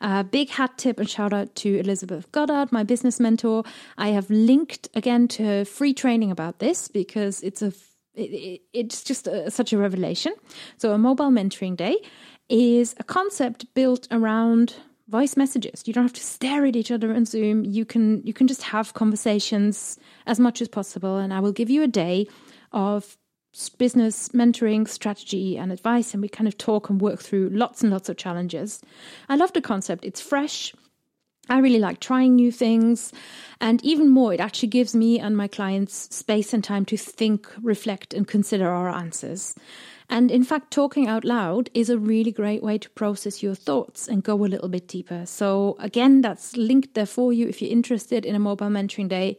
Uh, 0.02 0.24
big 0.24 0.50
hat 0.50 0.76
tip 0.78 0.98
and 0.98 1.08
shout 1.08 1.32
out 1.32 1.54
to 1.54 1.78
Elizabeth 1.78 2.30
Goddard, 2.32 2.72
my 2.72 2.82
business 2.82 3.20
mentor. 3.20 3.62
I 3.96 4.08
have 4.08 4.28
linked 4.30 4.88
again 4.94 5.28
to 5.28 5.44
her 5.44 5.64
free 5.64 5.94
training 5.94 6.32
about 6.32 6.58
this 6.58 6.88
because 6.88 7.40
it's 7.42 7.62
a 7.62 7.72
it, 8.14 8.30
it, 8.30 8.60
it's 8.72 9.04
just 9.04 9.28
a, 9.28 9.50
such 9.50 9.72
a 9.72 9.78
revelation. 9.78 10.34
So 10.76 10.90
a 10.90 10.98
mobile 10.98 11.30
mentoring 11.30 11.76
day 11.76 11.96
is 12.48 12.96
a 12.98 13.04
concept 13.04 13.72
built 13.74 14.08
around 14.10 14.74
voice 15.08 15.36
messages. 15.36 15.84
You 15.86 15.92
don't 15.92 16.04
have 16.04 16.12
to 16.14 16.20
stare 16.20 16.66
at 16.66 16.74
each 16.74 16.90
other 16.90 17.14
on 17.14 17.24
Zoom. 17.24 17.64
You 17.64 17.84
can 17.84 18.26
you 18.26 18.32
can 18.32 18.48
just 18.48 18.62
have 18.62 18.94
conversations 18.94 19.98
as 20.26 20.40
much 20.40 20.60
as 20.60 20.66
possible 20.66 21.16
and 21.18 21.32
I 21.32 21.38
will 21.38 21.52
give 21.52 21.70
you 21.70 21.84
a 21.84 21.88
day 21.88 22.26
of 22.72 23.16
business 23.78 24.30
mentoring, 24.30 24.88
strategy 24.88 25.58
and 25.58 25.70
advice 25.70 26.14
and 26.14 26.22
we 26.22 26.28
kind 26.28 26.48
of 26.48 26.56
talk 26.56 26.88
and 26.88 27.00
work 27.00 27.20
through 27.20 27.50
lots 27.50 27.82
and 27.82 27.90
lots 27.92 28.08
of 28.08 28.16
challenges. 28.16 28.80
I 29.28 29.36
love 29.36 29.52
the 29.52 29.60
concept. 29.60 30.04
It's 30.04 30.20
fresh. 30.20 30.72
I 31.48 31.58
really 31.58 31.78
like 31.80 32.00
trying 32.00 32.36
new 32.36 32.52
things. 32.52 33.12
And 33.60 33.84
even 33.84 34.08
more, 34.08 34.32
it 34.32 34.40
actually 34.40 34.68
gives 34.68 34.94
me 34.94 35.18
and 35.18 35.36
my 35.36 35.48
clients 35.48 36.14
space 36.14 36.54
and 36.54 36.62
time 36.62 36.84
to 36.86 36.96
think, 36.96 37.48
reflect, 37.62 38.14
and 38.14 38.26
consider 38.26 38.68
our 38.68 38.88
answers. 38.88 39.54
And 40.08 40.30
in 40.30 40.44
fact, 40.44 40.70
talking 40.70 41.08
out 41.08 41.24
loud 41.24 41.70
is 41.74 41.90
a 41.90 41.98
really 41.98 42.32
great 42.32 42.62
way 42.62 42.78
to 42.78 42.90
process 42.90 43.42
your 43.42 43.54
thoughts 43.54 44.08
and 44.08 44.22
go 44.22 44.34
a 44.34 44.46
little 44.46 44.68
bit 44.68 44.86
deeper. 44.86 45.24
So, 45.26 45.76
again, 45.78 46.20
that's 46.20 46.56
linked 46.56 46.94
there 46.94 47.06
for 47.06 47.32
you. 47.32 47.48
If 47.48 47.62
you're 47.62 47.70
interested 47.70 48.24
in 48.24 48.34
a 48.34 48.38
mobile 48.38 48.68
mentoring 48.68 49.08
day, 49.08 49.38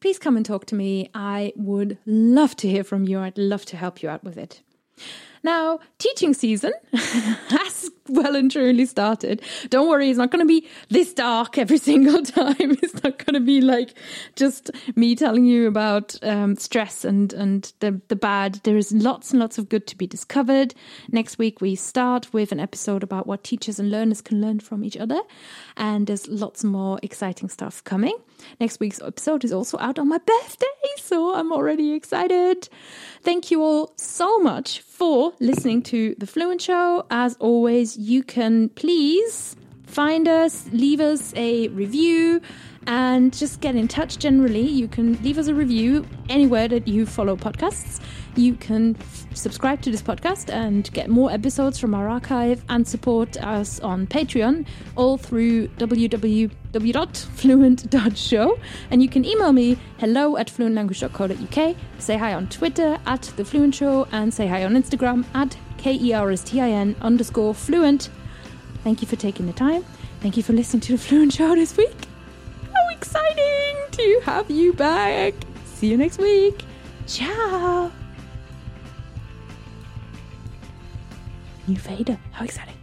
please 0.00 0.18
come 0.18 0.36
and 0.36 0.46
talk 0.46 0.66
to 0.66 0.74
me. 0.74 1.10
I 1.14 1.52
would 1.56 1.98
love 2.06 2.56
to 2.56 2.68
hear 2.68 2.84
from 2.84 3.04
you. 3.04 3.20
I'd 3.20 3.38
love 3.38 3.64
to 3.66 3.76
help 3.76 4.02
you 4.02 4.08
out 4.08 4.24
with 4.24 4.36
it. 4.36 4.62
Now, 5.42 5.80
teaching 5.98 6.34
season 6.34 6.72
has 6.92 7.90
well 8.08 8.36
and 8.36 8.50
truly 8.50 8.86
started. 8.86 9.42
Don't 9.68 9.88
worry, 9.88 10.10
it's 10.10 10.18
not 10.18 10.30
going 10.30 10.46
to 10.46 10.48
be 10.48 10.66
this 10.88 11.12
dark 11.12 11.58
every 11.58 11.78
single 11.90 12.22
time. 12.22 12.56
It's 12.58 13.02
not 13.02 13.24
going 13.24 13.34
to 13.34 13.40
be 13.40 13.60
like 13.60 13.94
just 14.36 14.70
me 14.96 15.14
telling 15.14 15.44
you 15.44 15.66
about 15.66 16.16
um, 16.22 16.56
stress 16.56 17.04
and 17.04 17.32
and 17.32 17.72
the 17.80 18.00
the 18.08 18.16
bad. 18.16 18.60
There 18.64 18.76
is 18.76 18.92
lots 18.92 19.30
and 19.30 19.40
lots 19.40 19.58
of 19.58 19.68
good 19.68 19.86
to 19.88 19.96
be 19.96 20.06
discovered. 20.06 20.74
Next 21.10 21.38
week 21.38 21.60
we 21.60 21.74
start 21.74 22.32
with 22.32 22.52
an 22.52 22.60
episode 22.60 23.02
about 23.02 23.26
what 23.26 23.44
teachers 23.44 23.78
and 23.78 23.90
learners 23.90 24.20
can 24.20 24.40
learn 24.40 24.60
from 24.60 24.84
each 24.84 24.96
other, 24.96 25.20
and 25.76 26.06
there's 26.06 26.26
lots 26.28 26.64
more 26.64 26.98
exciting 27.02 27.48
stuff 27.48 27.82
coming. 27.84 28.16
Next 28.60 28.80
week's 28.80 29.02
episode 29.02 29.44
is 29.44 29.52
also 29.52 29.78
out 29.78 29.98
on 29.98 30.08
my 30.08 30.18
birthday, 30.18 30.66
so 30.98 31.34
I'm 31.34 31.52
already 31.52 31.92
excited. 31.92 32.68
Thank 33.22 33.50
you 33.50 33.62
all 33.62 33.92
so 33.96 34.38
much 34.38 34.80
for 34.98 35.32
listening 35.38 35.80
to 35.80 36.16
The 36.18 36.26
Fluent 36.26 36.60
Show. 36.60 37.06
As 37.08 37.36
always, 37.38 37.96
you 37.96 38.24
can 38.24 38.68
please 38.70 39.54
find 39.86 40.26
us, 40.26 40.68
leave 40.72 41.00
us 41.00 41.32
a 41.36 41.68
review, 41.68 42.40
and 42.88 43.32
just 43.32 43.60
get 43.60 43.76
in 43.76 43.86
touch 43.86 44.18
generally. 44.18 44.66
You 44.66 44.88
can 44.88 45.22
leave 45.22 45.38
us 45.38 45.46
a 45.46 45.54
review 45.54 46.04
anywhere 46.28 46.66
that 46.66 46.88
you 46.88 47.06
follow 47.06 47.36
podcasts. 47.36 48.00
You 48.36 48.54
can 48.54 48.96
f- 49.00 49.26
subscribe 49.34 49.80
to 49.82 49.90
this 49.90 50.02
podcast 50.02 50.52
and 50.52 50.88
get 50.92 51.08
more 51.08 51.32
episodes 51.32 51.78
from 51.78 51.94
our 51.94 52.08
archive 52.08 52.62
and 52.68 52.86
support 52.86 53.36
us 53.38 53.80
on 53.80 54.06
Patreon, 54.06 54.66
all 54.96 55.16
through 55.18 55.68
www.fluent.show. 55.68 58.58
And 58.90 59.02
you 59.02 59.08
can 59.08 59.24
email 59.24 59.52
me 59.52 59.78
hello 59.98 60.36
at 60.36 60.48
fluentlanguage.co.uk, 60.48 61.76
say 61.98 62.16
hi 62.16 62.34
on 62.34 62.48
Twitter 62.48 62.98
at 63.06 63.22
The 63.22 63.44
Fluent 63.44 63.74
Show, 63.74 64.06
and 64.12 64.32
say 64.32 64.46
hi 64.46 64.64
on 64.64 64.74
Instagram 64.74 65.24
at 65.34 65.56
K 65.78 65.94
E 65.94 66.12
R 66.12 66.30
S 66.30 66.42
T 66.44 66.60
I 66.60 66.70
N 66.70 66.94
underscore 67.00 67.54
fluent. 67.54 68.10
Thank 68.84 69.02
you 69.02 69.08
for 69.08 69.16
taking 69.16 69.46
the 69.46 69.52
time. 69.52 69.84
Thank 70.20 70.36
you 70.36 70.42
for 70.42 70.52
listening 70.52 70.80
to 70.82 70.92
The 70.92 70.98
Fluent 70.98 71.32
Show 71.32 71.54
this 71.54 71.76
week. 71.76 71.96
How 72.72 72.88
exciting 72.90 73.76
to 73.92 74.20
have 74.24 74.50
you 74.50 74.72
back! 74.72 75.34
See 75.64 75.88
you 75.88 75.96
next 75.96 76.18
week. 76.18 76.64
Ciao! 77.06 77.90
New 81.68 81.76
fader. 81.76 82.18
How 82.32 82.46
exciting. 82.46 82.77